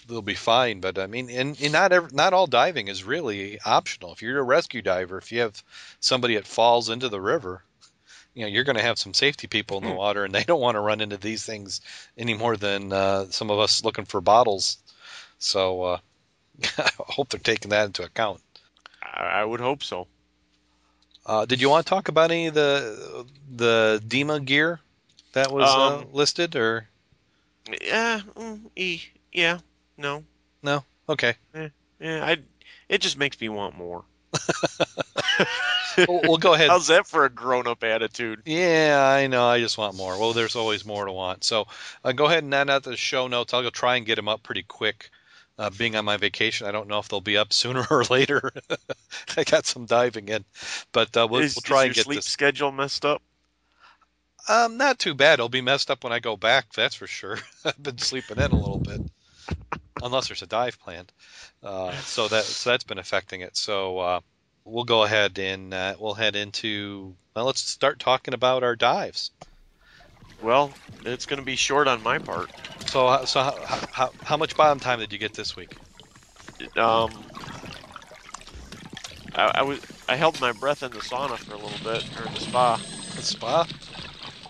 [0.07, 0.81] they'll be fine.
[0.81, 4.13] But I mean, and, and not every, not all diving is really optional.
[4.13, 5.63] If you're a rescue diver, if you have
[6.01, 7.63] somebody that falls into the river,
[8.35, 10.61] you know you're going to have some safety people in the water, and they don't
[10.61, 11.81] want to run into these things
[12.17, 14.79] any more than uh, some of us looking for bottles.
[15.39, 15.99] So uh,
[16.79, 18.41] I hope they're taking that into account.
[19.03, 20.07] I, I would hope so.
[21.27, 24.81] Uh, did you want to talk about any of the the DEMA gear
[25.33, 26.89] that was uh, Um, listed, or
[27.83, 28.99] Yeah, mm, eh,
[29.33, 29.59] yeah,
[29.99, 30.25] no,
[30.63, 30.85] no?
[31.09, 32.25] Okay, yeah.
[32.25, 32.39] I.
[32.89, 34.05] It just makes me want more.
[36.07, 36.69] we'll, we'll go ahead.
[36.71, 38.43] How's that for a grown-up attitude?
[38.45, 39.45] Yeah, I know.
[39.45, 40.17] I just want more.
[40.17, 41.43] Well, there's always more to want.
[41.43, 41.67] So
[42.05, 43.53] uh, go ahead and add out the show notes.
[43.53, 45.11] I'll go try and get them up pretty quick.
[45.59, 48.53] Uh, being on my vacation, I don't know if they'll be up sooner or later.
[49.37, 50.45] I got some diving in,
[50.93, 52.27] but uh, we'll, is, we'll try and get sleep this.
[52.27, 53.23] schedule messed up?
[54.49, 55.35] Um, not too bad.
[55.35, 56.73] It'll be messed up when I go back.
[56.73, 57.39] That's for sure.
[57.65, 59.01] I've been sleeping in a little bit,
[60.03, 61.13] unless there's a dive planned.
[61.63, 63.57] Uh, so that so that's been affecting it.
[63.57, 64.21] So uh,
[64.65, 67.15] we'll go ahead and uh, we'll head into.
[67.35, 69.31] Well, let's start talking about our dives.
[70.41, 72.51] Well, it's going to be short on my part.
[72.87, 75.79] So, so how, how, how much bottom time did you get this week?
[76.77, 77.31] Um,
[79.35, 82.29] I, I was I held my breath in the sauna for a little bit, or
[82.29, 82.81] the spa.
[83.17, 83.67] The spa?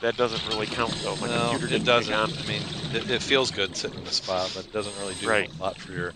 [0.00, 1.16] That doesn't really count though.
[1.16, 2.22] My no, computer it doesn't.
[2.38, 5.30] I mean, it, it feels good sitting in the spa, but it doesn't really do
[5.30, 5.50] Right.
[5.60, 6.14] a lot for your.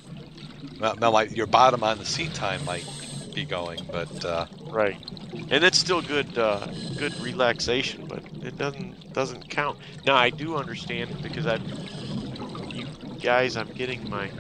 [0.81, 2.89] Now, now, like your bottom on the seat time might
[3.35, 5.01] be going, but uh, Right,
[5.51, 9.79] and it's still good, uh, good relaxation, but it doesn't doesn't count.
[10.05, 11.61] Now I do understand because I,
[12.69, 12.89] you
[13.21, 14.35] guys, I'm getting my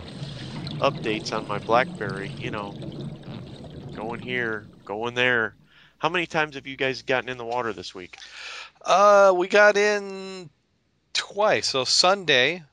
[0.81, 2.35] updates on my BlackBerry.
[2.39, 2.79] You know,
[3.95, 5.57] going here, going there.
[5.99, 8.19] How many times have you guys gotten in the water this week?
[8.85, 10.51] uh, we got in
[11.13, 11.69] twice.
[11.69, 12.65] So Sunday,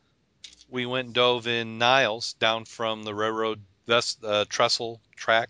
[0.70, 5.50] we went and dove in Niles down from the railroad uh, trestle track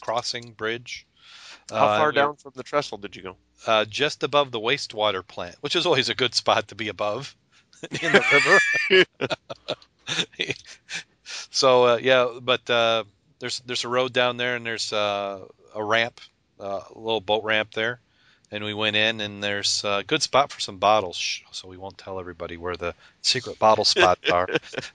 [0.00, 1.06] crossing bridge.
[1.70, 3.36] How Uh, far we're- down from the trestle did you go?
[3.66, 7.34] uh, just above the wastewater plant, which is always a good spot to be above
[8.02, 8.58] in the
[8.88, 9.04] river.
[11.50, 13.04] so uh, yeah, but uh,
[13.38, 15.44] there's there's a road down there, and there's uh,
[15.74, 16.20] a ramp,
[16.60, 18.00] uh, a little boat ramp there,
[18.50, 21.16] and we went in, and there's a good spot for some bottles.
[21.16, 24.48] Shh, So we won't tell everybody where the secret bottle spots are,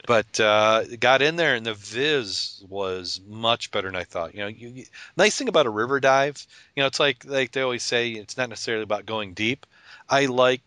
[0.05, 4.33] but uh, got in there, and the viz was much better than I thought.
[4.33, 4.85] You know, you, you-
[5.17, 6.45] nice thing about a river dive,
[6.75, 9.65] you know, it's like like they always say, it's not necessarily about going deep.
[10.09, 10.61] I like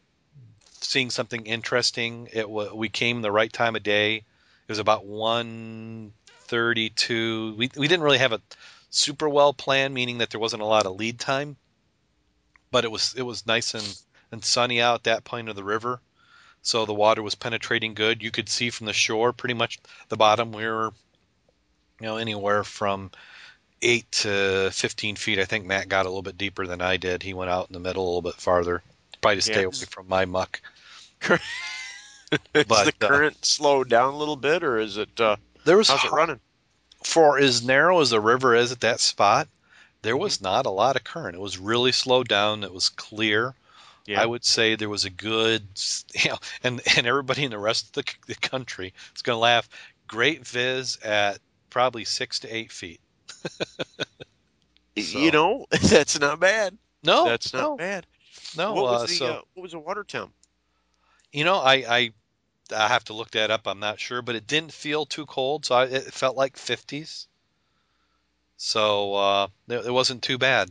[0.80, 2.28] seeing something interesting.
[2.32, 4.16] It we came the right time of day.
[4.16, 4.24] It
[4.68, 7.56] was about 1:32.
[7.56, 8.40] We we didn't really have a
[8.90, 11.56] super well planned, meaning that there wasn't a lot of lead time,
[12.72, 14.02] but it was it was nice and
[14.32, 16.00] and sunny out at that point of the river.
[16.62, 18.22] So the water was penetrating good.
[18.22, 20.52] You could see from the shore pretty much the bottom.
[20.52, 20.92] We were,
[22.00, 23.10] you know, anywhere from
[23.82, 25.40] eight to 15 feet.
[25.40, 27.22] I think Matt got a little bit deeper than I did.
[27.24, 28.80] He went out in the middle a little bit farther,
[29.20, 29.66] probably to stay Yeah.
[29.66, 30.60] away from my muck.
[32.54, 35.20] Is But, the uh, current slowed down a little bit, or is it?
[35.20, 36.40] Uh, There was how's it running?
[37.04, 39.48] for as narrow as the river is at that spot.
[40.02, 41.36] There was not a lot of current.
[41.36, 42.64] It was really slowed down.
[42.64, 43.54] It was clear.
[44.04, 44.20] Yeah.
[44.20, 45.62] I would say there was a good,
[46.14, 49.40] you know, and and everybody in the rest of the, the country is going to
[49.40, 49.68] laugh.
[50.08, 51.38] Great viz at
[51.70, 53.00] probably six to eight feet.
[54.98, 56.76] So- You know, that's not bad.
[57.02, 58.06] No, that's not no, bad.
[58.58, 58.74] no.
[58.74, 60.32] what was uh, the so uh, what was the water temp?
[61.32, 62.12] you know, I, I
[62.76, 63.66] I have to look that up.
[63.66, 67.26] I'm not sure, but it didn't feel too cold, so I, it felt like 50s.
[68.62, 70.70] So uh, it, it wasn't too bad.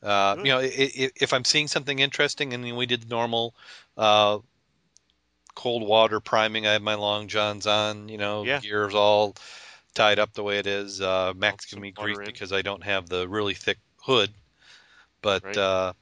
[0.00, 3.56] Uh, you know, i i if I'm seeing something interesting, and we did normal
[3.96, 4.38] uh,
[5.56, 6.64] cold water priming.
[6.64, 8.08] I had my long johns on.
[8.08, 8.60] You know, Yeah.
[8.60, 9.34] gears all
[9.94, 11.00] tied up the way it is.
[11.00, 12.26] Uh, Max giving me grief in.
[12.26, 14.32] because I don't have the really thick hood,
[15.20, 15.56] but Right.
[15.56, 15.92] uh,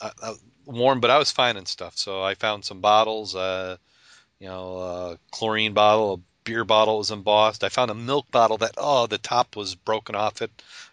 [0.00, 1.00] I, I, warm.
[1.00, 3.34] But I was finding stuff, so I found some bottles.
[3.34, 3.78] Uh,
[4.38, 6.18] you know, a chlorine bottle, a
[6.48, 7.62] beer bottle was embossed.
[7.62, 10.50] I found a milk bottle that oh, the top was broken off it.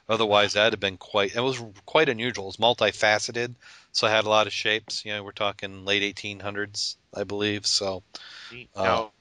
[0.09, 1.33] Otherwise, that'd have been quite.
[1.33, 2.43] It was quite unusual.
[2.43, 3.55] It was multifaceted,
[3.93, 5.05] so I had a lot of shapes.
[5.05, 7.65] You know, we're talking late 1800s, I believe.
[7.65, 8.03] So.
[8.75, 9.11] Uh, now,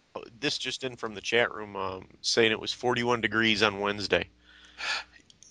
[0.40, 4.28] this just in from the chat room um, saying it was 41 degrees on Wednesday.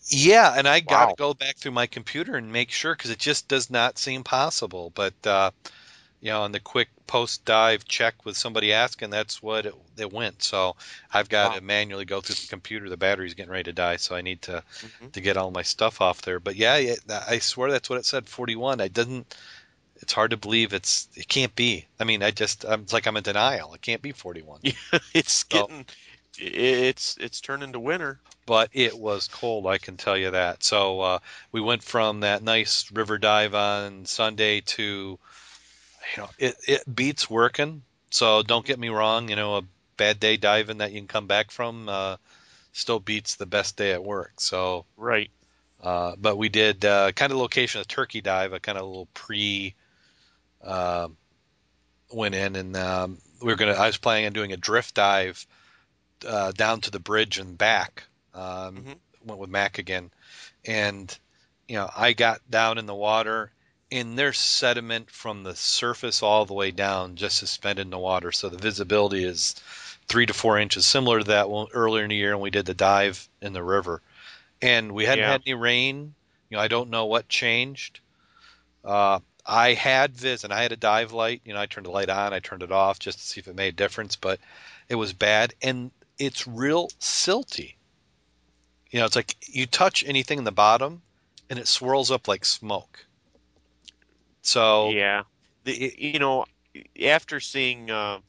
[0.07, 3.19] yeah, and I got to go back through my computer and make sure because it
[3.19, 4.91] just does not seem possible.
[4.93, 5.51] But uh,
[6.23, 10.11] you know, on the quick post dive check with somebody asking, that's what it, it
[10.13, 10.41] went.
[10.41, 10.77] So
[11.13, 11.55] I've got Wow.
[11.57, 12.87] to manually go through the computer.
[12.89, 15.11] The battery's getting ready to die, so I need to Mhm.
[15.11, 16.39] to get all my stuff off there.
[16.39, 18.29] But yeah, it, I swear that's what it said.
[18.29, 18.79] 41.
[18.79, 19.35] I didn't.
[20.01, 21.09] It's hard to believe it's.
[21.15, 21.87] It can't be.
[21.99, 22.63] I mean, I just.
[22.65, 23.73] I'm, it's like I'm in denial.
[23.73, 24.61] It can't be 41.
[25.13, 25.85] it's So- getting
[26.39, 28.19] it's it's turning to winter.
[28.45, 29.67] but it was cold.
[29.67, 30.63] I can tell you that.
[30.63, 31.19] So uh,
[31.51, 35.19] we went from that nice river dive on Sunday to,
[36.15, 37.83] you know, it it beats working.
[38.09, 39.29] So don't get me wrong.
[39.29, 39.61] You know, a
[39.97, 42.17] bad day diving that you can come back from uh,
[42.71, 44.33] still beats the best day at work.
[44.39, 45.29] So, Right.
[45.81, 49.07] uh, but we did uh, kind of location a turkey dive, a kind of little
[49.13, 49.75] pre.
[50.63, 51.09] Uh,
[52.11, 53.73] went in and um, we were gonna.
[53.73, 55.45] I was planning on doing a drift dive
[56.27, 58.03] uh, down to the bridge and back.
[58.33, 58.99] Um, Mhm.
[59.25, 60.11] Went with Mac again,
[60.65, 61.17] and
[61.67, 63.51] you know I got down in the water,
[63.93, 68.31] and there's sediment from the surface all the way down, just suspended in the water.
[68.31, 69.55] So the visibility is
[70.07, 72.65] three to four inches, similar to that one earlier in the year when we did
[72.65, 74.01] the dive in the river.
[74.61, 75.31] And we hadn't Yeah.
[75.31, 76.15] had any rain.
[76.49, 77.99] You know, I don't know what changed.
[78.83, 81.41] Uh, I had vis, and I had a dive light.
[81.45, 83.47] You know, I turned the light on, I turned it off just to see if
[83.47, 84.39] it made a difference, but
[84.89, 87.75] it was bad, and it's real silty.
[88.89, 91.03] You know, it's like you touch anything in the bottom,
[91.49, 93.05] and it swirls up like smoke.
[94.43, 95.23] So Yeah.
[95.63, 96.45] The you know
[97.01, 98.19] after seeing uh,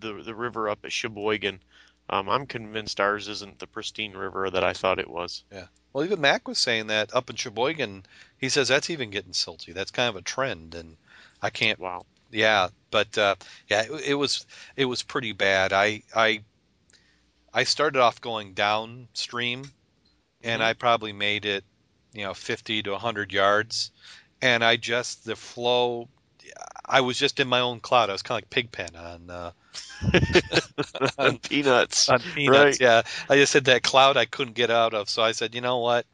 [0.00, 1.60] the the river up at Sheboygan,
[2.08, 5.44] um, I'm convinced ours isn't the pristine river that I thought it was.
[5.52, 5.66] Yeah.
[5.92, 8.04] Well, even Mac was saying that up in Sheboygan,
[8.38, 9.72] he says that's even getting silty.
[9.74, 10.96] That's kind of a trend, and
[11.42, 11.78] I can't.
[11.78, 12.06] Wow.
[12.30, 13.36] Yeah, but uh,
[13.68, 15.72] yeah, it, it was it was pretty bad.
[15.72, 16.42] I I
[17.52, 19.72] I started off going downstream,
[20.42, 20.64] and Mhm.
[20.64, 21.64] I probably made it,
[22.12, 23.92] you know, 50 to 100 yards,
[24.42, 26.08] and I just the flow.
[26.84, 28.10] I was just in my own cloud.
[28.10, 29.50] I was kind of like Pigpen on uh,
[31.18, 32.08] On peanuts.
[32.08, 32.58] on Peanuts.
[32.58, 32.80] Right.
[32.80, 35.08] Yeah, I just had that cloud I couldn't get out of.
[35.08, 36.06] So I said, you know what?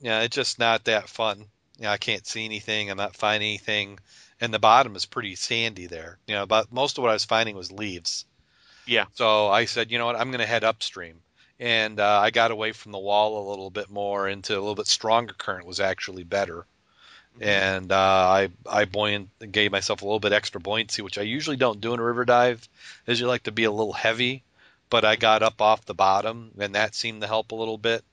[0.00, 1.44] Yeah, it's just not that fun.
[1.78, 2.90] You know, I can't see anything.
[2.90, 3.98] I'm not finding anything,
[4.40, 6.18] and the bottom is pretty sandy there.
[6.26, 8.24] You know, about most of what I was finding was leaves.
[8.86, 9.06] Yeah.
[9.14, 10.16] So I said, you know what?
[10.16, 11.16] I'm going to head upstream,
[11.58, 14.74] and uh, I got away from the wall a little bit more into a little
[14.74, 16.66] bit stronger current was actually better
[17.40, 21.56] and uh, I I buoyant gave myself a little bit extra buoyancy, which I usually
[21.56, 22.66] don't do in a river dive.
[23.06, 24.42] Is you like to be a little heavy,
[24.88, 28.04] but I got up off the bottom, and that seemed to help a little bit.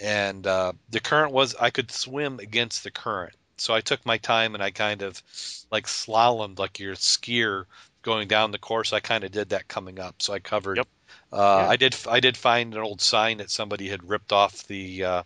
[0.00, 4.18] And uh, the current was I could swim against the current, so I took my
[4.18, 5.22] time and I kind of
[5.70, 7.64] like slalomed like your skier
[8.02, 8.92] going down the course.
[8.92, 10.76] I kind of did that coming up, so I covered.
[10.76, 10.88] Yep.
[11.32, 11.68] Uh, Yeah.
[11.70, 11.96] I did.
[12.08, 15.22] I did find an old sign that somebody had ripped off the uh,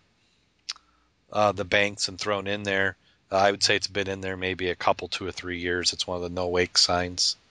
[1.31, 2.97] uh, the banks and thrown in there.
[3.31, 5.93] Uh, I would say it's been in there maybe a couple, two or three years.
[5.93, 7.35] It's one of the no wake signs.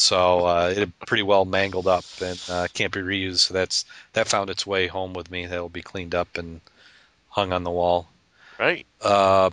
[0.00, 3.40] So uh, it pretty well mangled up and uh, can't be reused.
[3.40, 3.84] So that's
[4.14, 5.44] that found its way home with me.
[5.44, 6.62] That'll be cleaned up and
[7.28, 8.08] hung on the wall.
[8.58, 8.86] right.
[9.02, 9.50] Uh,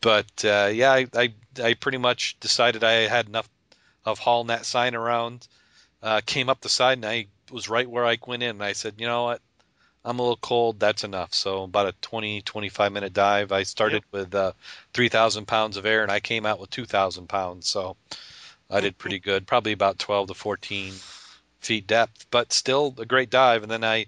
[0.00, 3.48] but uh, yeah, I, I I pretty much decided I had enough
[4.04, 5.46] of hauling that sign around.
[6.02, 8.50] Uh, came up the side and I was right where I went in.
[8.50, 9.40] And I said, you know what?
[10.08, 10.80] I'm a little cold.
[10.80, 11.34] That's enough.
[11.34, 13.52] So about a 20, 25 minute dive.
[13.52, 14.52] I started with uh,
[14.94, 17.68] 3,000 pounds of air and I came out with 2,000 pounds.
[17.68, 17.94] So
[18.70, 19.46] I did pretty good.
[19.46, 20.94] Probably about 12 to 14
[21.60, 23.62] feet depth, but still a great dive.
[23.62, 24.06] And then I, you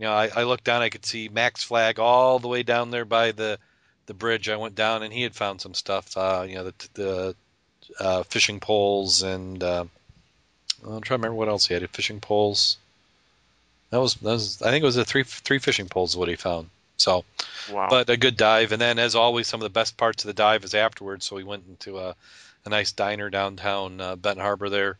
[0.00, 0.82] know, I, I looked down.
[0.82, 3.58] I could see Max flag all the way down there by the
[4.06, 4.48] the bridge.
[4.48, 6.16] I went down and he had found some stuff.
[6.16, 7.36] Uh, you know, the the
[8.00, 9.84] uh, fishing poles and uh,
[10.82, 11.88] I'm trying to remember what else he had.
[11.90, 12.78] Fishing poles.
[13.94, 16.34] That was, that was I think it was a three three fishing poles what he
[16.34, 16.68] found.
[16.96, 17.24] So,
[17.70, 17.86] Wow.
[17.88, 18.72] but a good dive.
[18.72, 21.24] And then, as always, some of the best parts of the dive is afterwards.
[21.24, 22.16] So we went into a,
[22.64, 24.98] a nice diner downtown uh, Benton Harbor there,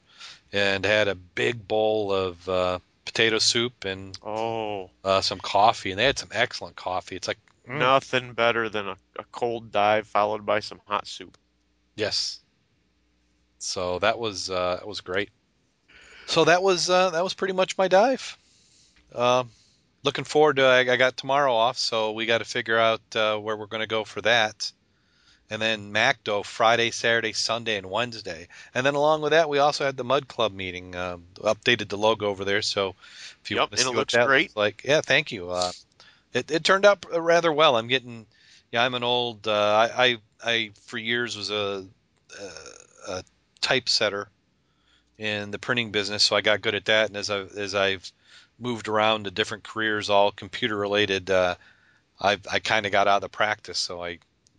[0.52, 5.90] and had a big bowl of uh, potato soup and oh, uh, some coffee.
[5.90, 7.16] And they had some excellent coffee.
[7.16, 11.36] It's like mm, nothing better than a, a cold dive followed by some hot soup.
[11.96, 12.38] Yes.
[13.58, 15.30] So that was uh, that was great.
[16.26, 18.38] So that was uh, that was pretty much my dive.
[19.14, 19.50] Um
[20.04, 23.38] looking forward to I, I got tomorrow off, so we got to figure out uh,
[23.38, 24.72] where we're going to go for that.
[25.50, 28.48] And then MacDo Friday, Saturday, Sunday, and Wednesday.
[28.74, 30.94] And then along with that, we also had the Mud Club meeting.
[30.94, 32.96] Uh, updated the logo over there, so
[33.42, 34.52] if you Yep, want to see it what that great.
[34.54, 35.50] looks like, yeah, thank you.
[35.50, 35.72] Uh,
[36.34, 37.76] it it turned out rather well.
[37.76, 38.26] I'm getting
[38.72, 39.46] yeah, I'm an old.
[39.48, 41.86] Uh, I, I I for years was a,
[42.40, 42.50] a
[43.08, 43.24] a
[43.60, 44.28] typesetter
[45.18, 47.08] in the printing business, so I got good at that.
[47.08, 48.10] And as I as I've
[48.58, 51.56] moved around to different careers, all computer related, uh,
[52.20, 53.78] I I kind of got out of the practice.
[53.78, 54.18] So I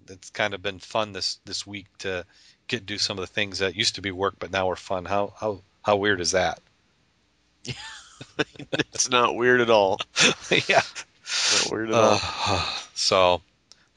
[0.09, 2.25] it's kind of been fun this this week to
[2.67, 5.05] get do some of the things that used to be work but now are fun.
[5.05, 6.59] How how how weird is that?
[8.37, 9.99] it's not weird at all.
[10.67, 10.81] yeah.
[11.53, 12.19] Not weird at all.
[12.21, 13.41] Uh, so,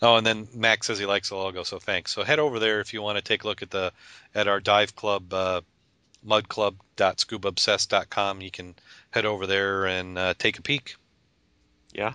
[0.03, 2.13] oh, and then Max says he likes the logo, so thanks.
[2.13, 3.93] So head over there if you want to take a look at the
[4.35, 5.61] at our dive club, uh,
[6.27, 8.41] mudclub.scubaobsessed.com.
[8.41, 8.75] You can
[9.11, 10.97] head over there and uh, take a peek.
[11.93, 12.12] Yeah.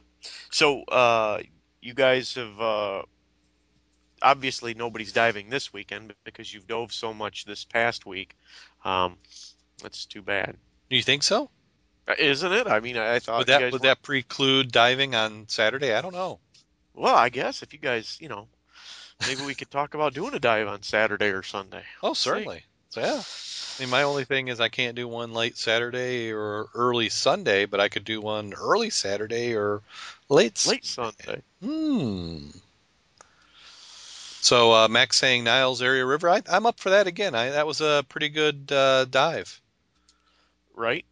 [0.52, 1.40] So uh,
[1.82, 3.02] you guys have uh,
[4.22, 8.36] obviously nobody's diving this weekend because you've dove so much this past week.
[8.86, 9.18] Um,
[9.82, 10.56] that's too bad,
[10.90, 11.50] Do You think so?
[12.20, 12.68] isn't it?
[12.68, 15.94] I mean, I, thought Would that guys would were- that preclude diving on Saturday?
[15.94, 16.40] I don't know.
[16.94, 18.48] Well, I guess if you guys, you know,
[19.28, 21.84] maybe we could talk about doing a dive on Saturday or Sunday.
[22.04, 22.64] Oh, certainly.
[22.94, 23.24] So yeah.
[23.24, 27.66] I mean, my only thing is I can't do one late Saturday or early Sunday,
[27.66, 29.82] but I could do one early Saturday or
[30.30, 30.64] late.
[30.68, 31.42] Late Sunday.
[31.60, 32.50] Hmm.
[34.42, 36.30] So uh, Max saying Niles Area River.
[36.30, 37.34] I, I'm up for that again.
[37.34, 39.60] I, that was a pretty good uh, dive.
[40.76, 41.06] Right?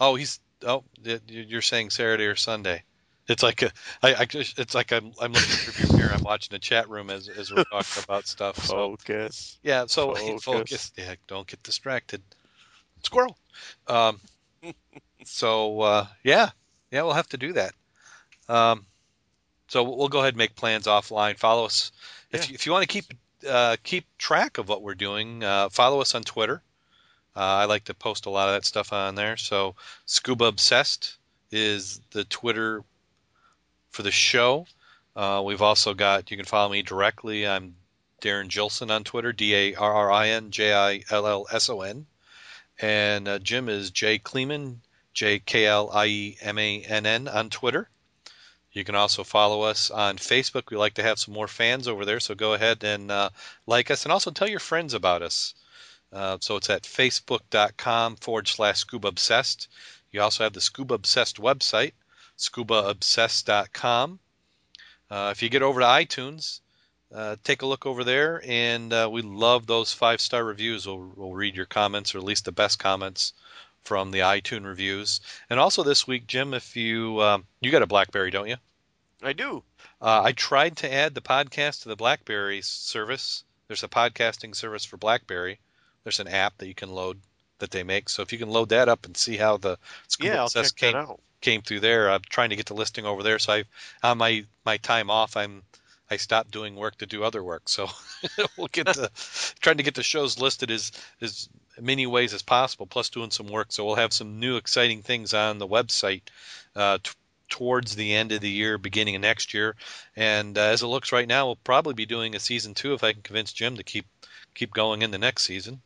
[0.00, 0.84] Oh, he's oh
[1.26, 2.82] you're saying Saturday or Sunday.
[3.28, 3.70] It's like a,
[4.02, 6.12] I, I just, it's like I'm I'm looking through your mirror.
[6.14, 8.56] I'm watching a chat room as as we're talking about stuff.
[8.64, 9.58] So Focus.
[9.62, 10.44] yeah, so Focus.
[10.44, 10.92] focus.
[10.96, 12.22] Yeah, don't get distracted.
[13.02, 13.36] Squirrel.
[13.86, 14.20] Um,
[15.24, 16.50] so uh, yeah,
[16.90, 17.72] yeah, we'll have to do that.
[18.48, 18.86] Um,
[19.68, 21.36] so we'll go ahead and make plans offline.
[21.38, 21.92] Follow us
[22.32, 22.48] if Yeah.
[22.48, 23.04] you, if you want to keep
[23.48, 25.44] uh, keep track of what we're doing.
[25.44, 26.62] Uh, follow us on Twitter.
[27.36, 29.36] Uh, I like to post a lot of that stuff on there.
[29.36, 29.76] So
[30.06, 31.18] Scuba Obsessed
[31.52, 32.82] is the Twitter
[33.98, 34.64] for the show.
[35.16, 37.48] Uh, we've also got you can follow me directly.
[37.48, 37.74] I'm
[38.20, 41.68] Darrin Jillson on Twitter, D A R R I N J I L L S
[41.68, 42.06] O N,
[42.80, 44.76] and uh, Jim is J Kliemann,
[45.12, 47.90] J K L I E M A N N on Twitter.
[48.70, 50.70] You can also follow us on Facebook.
[50.70, 53.30] We like to have some more fans over there, so go ahead and uh,
[53.66, 55.54] like us, and also tell your friends about us.
[56.12, 59.66] Uh, so it's at facebook.com forward slash scuba obsessed.
[60.12, 61.92] You also have the Scuba Obsessed website,
[62.38, 64.18] scubaobsessed.com.
[65.10, 66.60] Uh, if you get over to iTunes,
[67.14, 70.86] uh, take a look over there, and uh, we love those five star reviews.
[70.86, 73.32] We'll, we'll read your comments, or at least the best comments
[73.84, 75.20] from the iTunes reviews.
[75.48, 78.56] And also this week, Jim, if you um, you got a BlackBerry, don't you?
[79.22, 79.62] I do.
[80.00, 83.44] Uh, I tried to add the podcast to the BlackBerry service.
[83.66, 85.58] There's a podcasting service for BlackBerry.
[86.04, 87.20] There's an app that you can load
[87.58, 88.08] that they make.
[88.08, 90.92] So if you can load that up and see how the Scuba Yeah, Obsessed came,
[90.92, 91.20] that out.
[91.40, 92.10] Came through there.
[92.10, 93.38] I'm trying to get the listing over there.
[93.38, 93.64] So I,
[94.02, 95.62] on my my time off, I'm
[96.10, 97.68] I stopped doing work to do other work.
[97.68, 97.88] So
[98.56, 99.10] we'll get the
[99.60, 101.48] trying to get the shows listed as as
[101.80, 103.72] many ways as possible, plus doing some work.
[103.72, 106.22] So we'll have some new exciting things on the website
[106.74, 107.12] uh, t-
[107.48, 109.76] towards the end of the year, beginning of next year.
[110.16, 113.04] And uh, as it looks right now, we'll probably be doing a season two if
[113.04, 114.06] I can convince Jim to keep
[114.54, 115.82] keep going in the next season.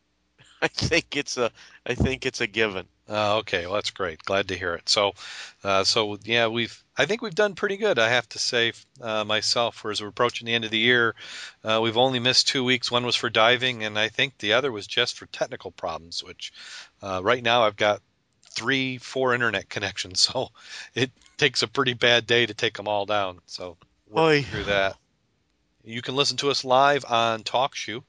[0.62, 1.50] I think it's a
[1.84, 2.86] I think it's a given.
[3.08, 4.22] Uh, okay, well that's great.
[4.24, 4.88] Glad to hear it.
[4.88, 5.12] So,
[5.62, 7.98] uh, so yeah, we've I think we've done pretty good.
[7.98, 9.84] I have to say uh, myself.
[9.84, 11.14] As we're approaching the end of the year,
[11.62, 12.90] uh, we've only missed two weeks.
[12.90, 16.24] One was for diving, and I think the other was just for technical problems.
[16.24, 16.52] Which
[17.02, 18.02] uh, right now I've got
[18.50, 20.48] three, four internet connections, so
[20.94, 23.38] it takes a pretty bad day to take them all down.
[23.46, 23.76] So
[24.10, 24.14] Oy.
[24.14, 24.96] working through that.
[25.84, 28.02] You can listen to us live on TalkShoe.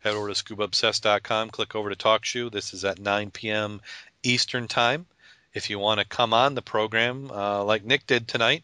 [0.00, 2.52] Head over to scubaobsessed.com, click over to TalkShoe.
[2.52, 3.80] This is at 9 p.m.
[4.22, 5.06] Eastern Time.
[5.54, 8.62] If you want to come on the program, uh, like Nick did tonight,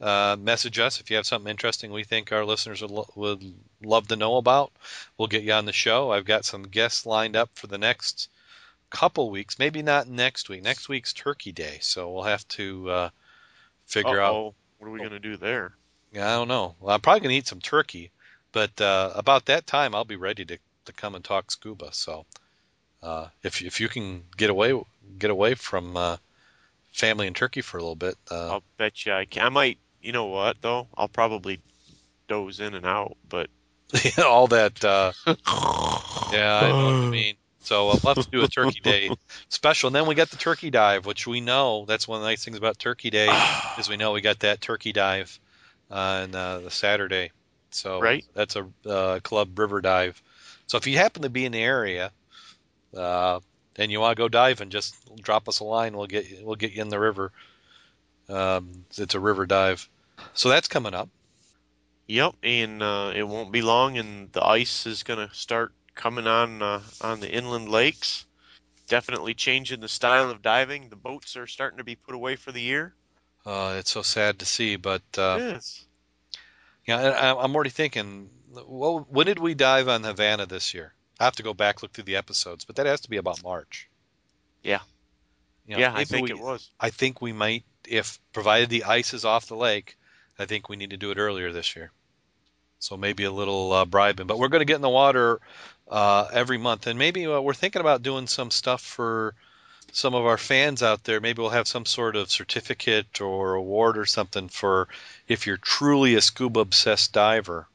[0.00, 3.54] uh, message us if you have something interesting we think our listeners would, lo- would
[3.82, 4.72] love to know about.
[5.16, 6.10] We'll get you on the show.
[6.10, 8.28] I've got some guests lined up for the next
[8.90, 10.62] couple weeks, maybe not next week.
[10.62, 13.10] Next week's Turkey Day, so we'll have to uh,
[13.86, 14.54] figure out Uh-oh.
[14.78, 15.72] What are we gonna do there?
[16.12, 16.74] yeah, I don't know.
[16.80, 18.10] Well, I'm probably gonna eat some turkey,
[18.52, 21.90] but uh, about that time I'll be ready to, to come and talk scuba.
[21.92, 22.26] So
[23.02, 24.78] uh, if if you can get away
[25.18, 26.16] get away from uh,
[26.92, 29.46] family and turkey for a little bit, uh, I'll bet you I can.
[29.46, 29.78] I might.
[30.00, 30.88] You know what though?
[30.96, 31.60] I'll probably
[32.28, 33.48] doze in and out, but
[34.24, 35.12] all that uh,
[36.32, 37.34] yeah, I know what you mean.
[37.60, 39.12] So uh, we'll have to do a turkey day
[39.48, 42.28] special, and then we got the turkey dive, which we know that's one of the
[42.28, 43.30] nice things about Turkey Day
[43.76, 45.38] is we know we got that turkey dive
[45.90, 47.30] on uh, the Saturday.
[47.70, 48.24] So Right.
[48.34, 50.22] that's a uh, club river dive.
[50.66, 52.12] So if you happen to be in the area
[52.96, 53.40] uh,
[53.76, 55.96] and you want to go diving, just drop us a line.
[55.96, 57.32] We'll get you, we'll get you in the river.
[58.28, 59.88] Um, it's a river dive.
[60.34, 61.08] So that's coming up.
[62.06, 66.62] Yep, and uh, it won't be long, and the ice is gonna start coming on
[66.62, 68.26] uh, on the inland lakes.
[68.88, 70.88] Definitely changing the style of diving.
[70.90, 72.94] The boats are starting to be put away for the year.
[73.46, 75.86] Uh, it's so sad to see, but uh, yes.
[76.86, 78.30] Yeah, I- I'm already thinking.
[78.50, 80.93] Well, when did we dive on Havana this year?
[81.20, 83.42] I have to go back look through the episodes, but that has to be about
[83.42, 83.88] March.
[84.62, 84.80] Yeah.
[85.66, 86.70] You know, yeah, I think we- it was.
[86.80, 89.96] I think we might, if provided the ice is off the lake,
[90.38, 91.92] I think we need to do it earlier this year.
[92.80, 95.40] So maybe a little uh, bribing, but we're going to get in the water
[95.88, 99.34] uh, every month, and maybe uh, we're thinking about doing some stuff for
[99.92, 101.20] some of our fans out there.
[101.20, 104.88] Maybe we'll have some sort of certificate or award or something for
[105.28, 107.68] if you're truly a scuba obsessed diver.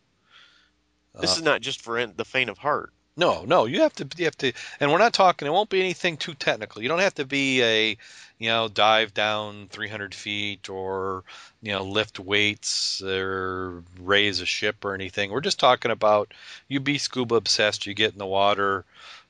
[1.20, 2.94] This Uh, is not just for the faint of heart.
[3.20, 5.82] No, no, you have to you have to and we're not talking it won't be
[5.82, 6.82] anything too technical.
[6.82, 7.98] You don't have to be a
[8.40, 11.26] you know, dive down 300 feet or
[11.62, 15.32] you know, lift weights or raise a ship or anything.
[15.32, 16.34] We're just talking about
[16.70, 18.86] you be scuba obsessed, you get in the water,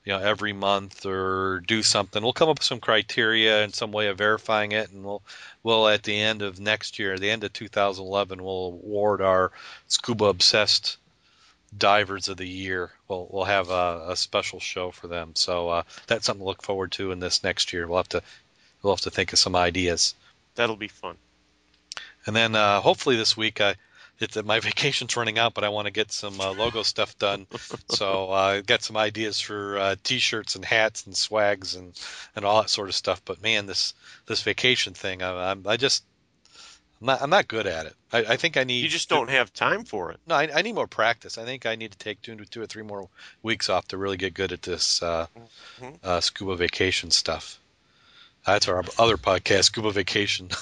[0.05, 2.21] you know, every month or do something.
[2.21, 5.23] We'll come up with some criteria and some way of verifying it and we'll
[5.63, 9.51] we'll at the end of next year, the end of 2011, we'll award our
[9.87, 10.97] scuba obsessed
[11.77, 12.91] divers of the year.
[13.07, 15.31] We'll we'll have a, a special show for them.
[15.35, 17.87] So uh, that's something to look forward to in this next year.
[17.87, 18.21] We'll have to
[18.81, 20.15] we'll have to think of some ideas.
[20.55, 21.17] That'll be fun.
[22.25, 23.75] And then uh, hopefully this week, I,
[24.19, 27.47] it's my vacation's running out, but I want to get some uh, logo stuff done.
[27.89, 31.97] so I uh, got some ideas for uh, t-shirts and hats and swags and,
[32.35, 33.21] and all that sort of stuff.
[33.23, 33.93] But man, this
[34.25, 36.03] this vacation thing, I, I'm I just
[37.01, 37.95] I'm not I'm not good at it.
[38.11, 40.19] I, I think I need You just don't have time for it.
[40.27, 41.37] no, I, I need more practice.
[41.37, 43.07] I think I need to take two, two or three more
[43.43, 45.27] weeks off to really get good at this uh,
[45.81, 45.97] Mhm.
[46.03, 47.59] uh, scuba vacation stuff.
[48.45, 50.49] That's our other podcast, Scuba Vacation.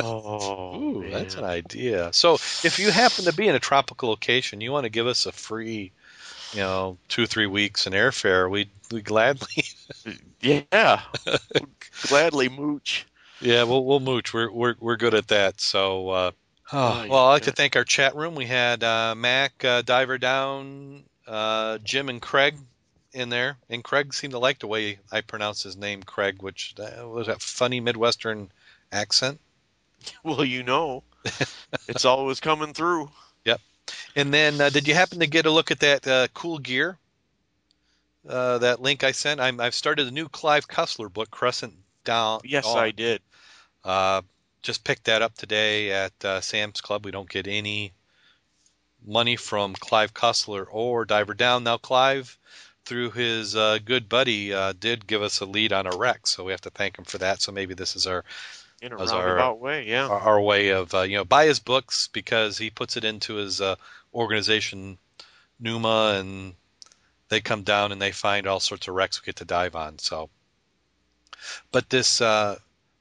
[0.00, 2.10] Oh, Ooh, that's an idea.
[2.12, 5.26] So, if you happen to be in a tropical location, you want to give us
[5.26, 5.90] a free,
[6.54, 9.64] you know, two or three weeks in airfare, we we gladly,
[10.40, 11.00] Yeah.
[12.08, 13.06] Gladly mooch.
[13.40, 14.32] Yeah, we'll we'll mooch.
[14.32, 15.60] We're we're we're good at that.
[15.60, 16.30] So, uh,
[16.70, 17.50] Oh, well, I'd like yeah.
[17.50, 18.34] to thank our chat room.
[18.34, 22.58] We had uh, Mac, uh, Diver Down, uh, Jim, and Craig
[23.14, 23.56] in there.
[23.70, 27.26] And Craig seemed to like the way I pronounce his name, Craig, which uh, was
[27.28, 28.50] that funny Midwestern
[28.92, 29.40] accent.
[30.22, 31.02] Well, you know,
[31.88, 33.10] it's always coming through.
[33.44, 33.60] Yep.
[34.14, 36.96] And then, uh, did you happen to get a look at that uh, cool gear?
[38.26, 39.40] Uh, that link I sent.
[39.40, 41.74] I'm, I've started a new Clive Cussler book, Crescent
[42.04, 42.40] Dawn.
[42.44, 42.66] Yes.
[42.66, 43.20] I did.
[43.84, 44.22] Uh,
[44.62, 47.04] just picked that up today at uh, Sam's Club.
[47.04, 47.92] We don't get any
[49.06, 51.64] money from Clive Cussler or Diver Down.
[51.64, 52.36] Now, Clive,
[52.84, 56.44] through his uh, good buddy, uh, did give us a lead on a wreck, so
[56.44, 57.40] we have to thank him for that.
[57.40, 58.24] So maybe this is our
[58.82, 60.08] In a roundabout way, yeah.
[60.08, 63.34] our, our way of uh, you know buy his books because he puts it into
[63.34, 63.76] his uh,
[64.14, 64.98] organization
[65.60, 66.54] Numa and
[67.28, 69.98] they come down and they find all sorts of wrecks we get to dive on.
[69.98, 70.30] So,
[71.72, 72.58] but this uh,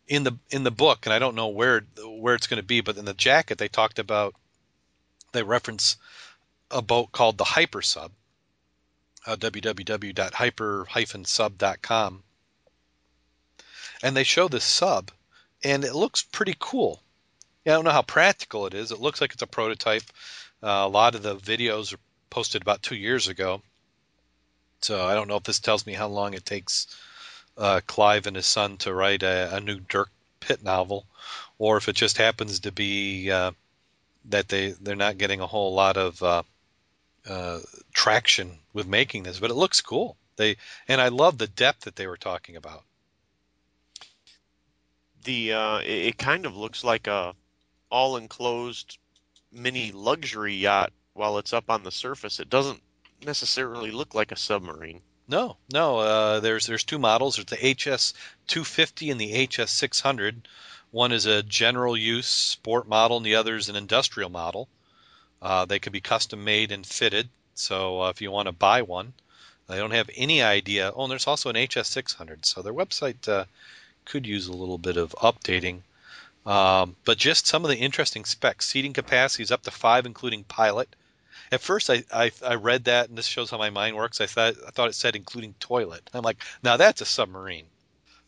[0.08, 2.82] in the in the book, and I don't know where where it's going to be,
[2.82, 4.36] but in the jacket they talked about
[5.32, 5.98] they reference
[6.72, 8.12] a boat called the Hyper Sub.
[9.26, 12.24] Uh, www.hyper-sub.com
[14.02, 15.12] and they show this sub
[15.64, 17.02] and it looks pretty cool.
[17.66, 18.92] I don't know how practical it is.
[18.92, 20.04] It looks like it's a prototype.
[20.64, 23.62] Uh, a lot of the videos are posted about two years ago,
[24.82, 26.88] so I don't know if this tells me how long it takes
[27.58, 31.06] uh, Clive and his son to write a, a new Dirk Pitt novel,
[31.58, 33.52] or if it just happens to be uh,
[34.26, 36.44] that they they're not getting a whole lot of uh,
[37.28, 37.60] uh,
[37.94, 39.40] traction with making this.
[39.40, 40.18] But it looks cool.
[40.36, 42.84] They and I love the depth that they were talking about.
[45.24, 47.34] The uh, it, it kind of looks like a
[47.90, 48.98] all-enclosed
[49.52, 52.40] mini luxury yacht while it's up on the surface.
[52.40, 52.82] It doesn't
[53.26, 55.02] necessarily look like a submarine.
[55.30, 56.00] No, no.
[56.00, 57.36] Uh, there's there's two models.
[57.36, 58.14] There's the HS
[58.48, 60.48] 250 and the HS 600.
[60.92, 64.70] One is a general use sport model, and the other is an industrial model.
[65.42, 67.30] Uh, they can be custom made and fitted.
[67.56, 69.14] So uh, if you want to buy one,
[69.68, 70.94] they don't have any idea.
[70.96, 72.46] Oh, and there's also an HS 600.
[72.46, 73.46] So their website uh,
[74.06, 75.82] could use a little bit of updating.
[76.46, 78.68] Um, but just some of the interesting specs.
[78.68, 80.96] Seating capacity is up to five, including pilot.
[81.52, 84.20] At first, I, I I read that, and this shows how my mind works.
[84.20, 86.10] I thought I thought it said including toilet.
[86.14, 87.68] I'm like, now that's a submarine.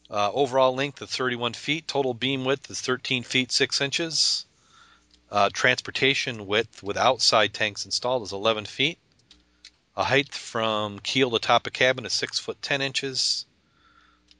[0.09, 1.87] Uh, overall length of 31 feet.
[1.87, 4.45] Total beam width is 13 feet 6 inches.
[5.29, 8.97] Uh, transportation width with outside tanks installed is 11 feet.
[9.95, 13.45] A height from keel to top of cabin is 6 foot 10 inches.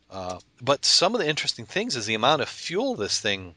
[0.10, 3.54] Uh, but some of the interesting things is the amount of fuel this thing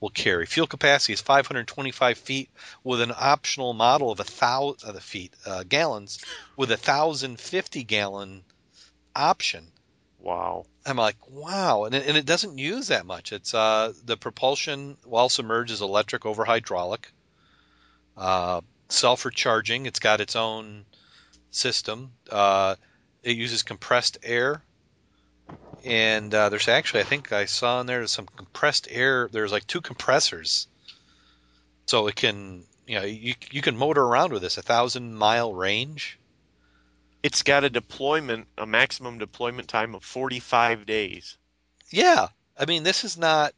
[0.00, 0.46] will carry.
[0.46, 2.50] Fuel capacity is 525 feet
[2.84, 6.24] with an optional model of a thousand uh, feet uh, gallons
[6.56, 8.44] with a thousand fifty gallon
[9.14, 9.66] option.
[10.20, 10.66] Wow.
[10.84, 13.32] I'm like, wow, and it, and it doesn't use that much.
[13.32, 17.12] It's uh, the propulsion while submerged is electric over hydraulic.
[18.16, 19.86] Uh, self-recharging.
[19.86, 20.84] It's got its own
[21.50, 22.12] system.
[22.30, 22.76] Uh,
[23.22, 24.62] it uses compressed air,
[25.84, 29.28] and uh, there's actually I think I saw in there some compressed air.
[29.30, 30.68] There's like two compressors,
[31.86, 35.52] so it can you know you you can motor around with this a thousand mile
[35.52, 36.18] range.
[37.22, 41.36] It's got a deployment, a maximum deployment time of 45 days.
[41.90, 43.52] Yeah, I mean this is not.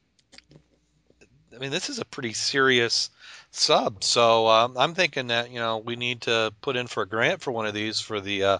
[1.55, 3.10] I mean this is a pretty serious
[3.51, 4.02] sub.
[4.05, 7.42] So um, I'm thinking that you know we need to put in for a grant
[7.42, 8.59] for one of these for the uh,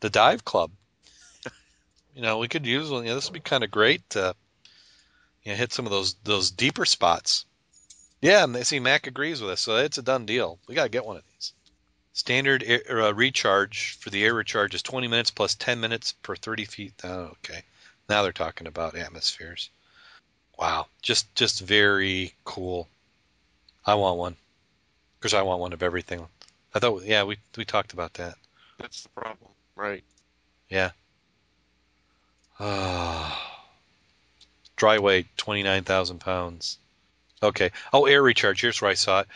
[0.00, 0.70] the dive club.
[2.20, 3.04] You know we could use one.
[3.04, 4.36] You know, this would be kind of great to
[5.42, 7.46] you know, hit some of those those deeper spots.
[8.20, 10.58] Yeah, and they see Mac agrees with us, so it's a done deal.
[10.68, 11.54] We got to get one of these.
[12.12, 16.36] Standard air, uh, recharge for the air recharge is 20 minutes plus 10 minutes per
[16.36, 16.92] 30 feet.
[17.04, 17.62] Oh, okay.
[18.06, 19.70] Now they're talking about atmospheres.
[20.58, 22.86] Wow, just just very cool.
[23.86, 24.36] I want one
[25.18, 26.28] because I want one of everything.
[26.74, 28.34] I thought, yeah, we we talked about that.
[28.76, 30.04] That's the problem, right?
[30.68, 30.90] Yeah.
[34.76, 36.78] Dry weight, twenty nine thousand pounds.
[37.42, 37.70] Okay.
[37.90, 38.60] Oh, air recharge.
[38.60, 39.28] Here's where I saw it.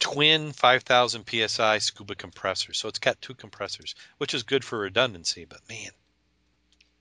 [0.00, 2.78] Twin 5,000 psi scuba compressors.
[2.78, 5.44] So it's got two compressors, which is good for redundancy.
[5.44, 5.90] But man,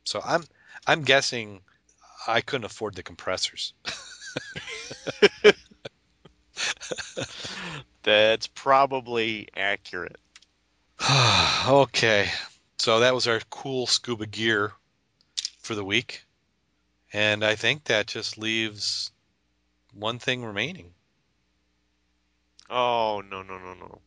[0.03, 0.43] so I'm
[0.85, 1.61] I'm guessing
[2.27, 3.73] I couldn't afford the compressors.
[8.03, 10.19] That's probably accurate.
[11.67, 12.29] okay.
[12.77, 14.73] So that was our cool scuba gear
[15.65, 16.25] for the week.
[17.13, 19.11] And I think that just leaves
[19.93, 20.95] one thing remaining.
[22.69, 24.01] Oh, no, no, no, no.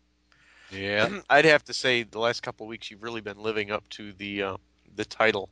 [0.71, 1.09] Yeah.
[1.31, 4.13] I'd have to say the last couple of weeks you've really been living up to
[4.13, 4.57] the uh,
[4.97, 5.51] the title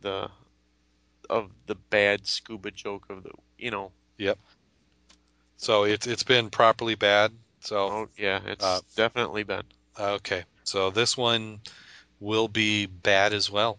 [0.00, 0.30] the
[1.30, 4.38] of the bad scuba joke of the you know Yep.
[5.56, 7.32] So it's it's been properly bad.
[7.60, 9.64] So oh yeah it's Uh, definitely been
[9.98, 10.44] okay.
[10.64, 11.60] So this one
[12.20, 13.78] will be bad as well.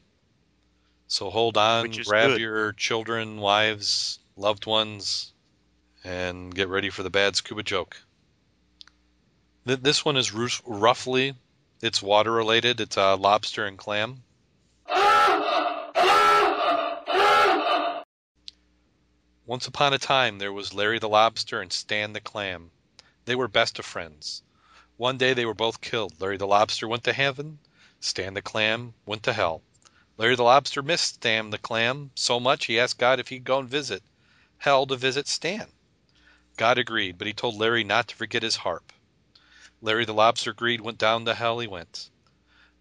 [1.13, 2.41] So hold on, grab good.
[2.41, 5.31] your children, wives, loved ones,
[6.03, 7.95] and get ready for the bad scuba joke.
[9.67, 11.35] Th- This one is rou- roughly,
[11.83, 12.81] it's water related.
[12.81, 14.23] It's uh, lobster and clam.
[19.45, 22.71] Once upon a time, there was Larry the lobster and Stan the clam.
[23.25, 24.41] They were best of friends.
[24.97, 26.19] One day they were both killed.
[26.19, 27.59] Larry the lobster went to heaven.
[27.99, 29.61] Stan the clam went to hell.
[30.15, 33.57] Larry the lobster missed Stan the clam so much he asked God if he'd go
[33.57, 34.03] and visit
[34.59, 35.67] hell to visit Stan.
[36.55, 38.93] God agreed, but he told Larry not to forget his harp.
[39.81, 42.11] Larry the lobster agreed, went down to hell he went.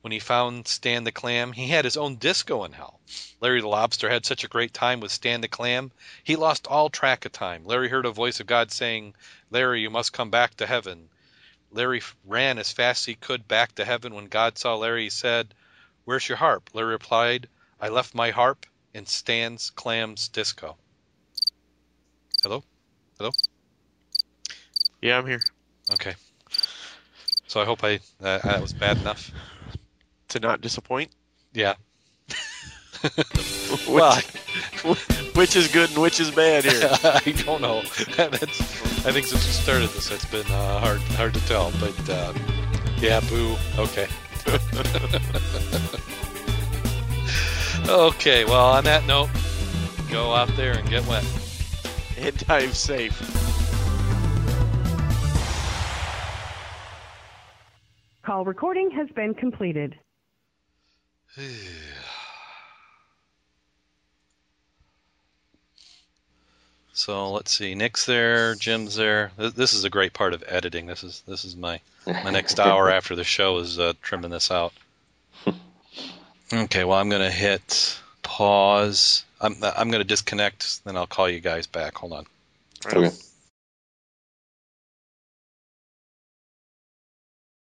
[0.02, 3.00] When he found Stan the clam, he had his own disco in hell.
[3.40, 5.90] Larry the lobster had such a great time with Stan the clam,
[6.22, 7.64] he lost all track of time.
[7.64, 9.14] Larry heard a voice of God saying,
[9.50, 11.08] Larry, you must come back to heaven.
[11.70, 14.12] Larry ran as fast as he could back to heaven.
[14.14, 15.54] When God saw Larry, he said,
[16.04, 16.70] Where's your harp?
[16.72, 17.48] Larry replied,
[17.80, 20.76] I left my harp in Stan's Clam's disco.
[22.42, 22.64] Hello?
[23.18, 23.30] Hello?
[25.00, 25.40] Yeah I'm here
[25.92, 26.14] Okay.
[27.46, 29.30] So I hope I uh, that was bad enough.
[30.28, 31.10] to not disappoint
[31.52, 31.74] Yeah.
[33.02, 34.16] which, Well,
[35.34, 37.82] which is good and which is bad here I don't know.
[38.16, 38.60] That's,
[39.06, 41.72] I think since we started this, it's been uh, hard hard to tell.
[41.80, 42.32] But uh,
[42.98, 43.56] yeah, boo.
[43.78, 44.08] Okay.
[47.88, 48.44] okay.
[48.44, 49.30] Well, on that note,
[50.10, 51.24] go out there and get wet.
[52.18, 53.20] and dive safe
[58.24, 59.96] Call recording has been completed.
[67.02, 67.74] So let's see.
[67.74, 68.54] Nick's there.
[68.54, 69.32] Jim's there.
[69.36, 70.86] This is a great part of editing.
[70.86, 74.50] This is this is my my next hour after the show is uh, trimming this
[74.50, 74.72] out.
[76.54, 76.84] Okay.
[76.84, 79.24] Well, I'm gonna hit pause.
[79.40, 80.84] I'm I'm gonna disconnect.
[80.84, 81.96] Then I'll call you guys back.
[81.96, 82.26] Hold on.
[82.84, 83.10] Okay.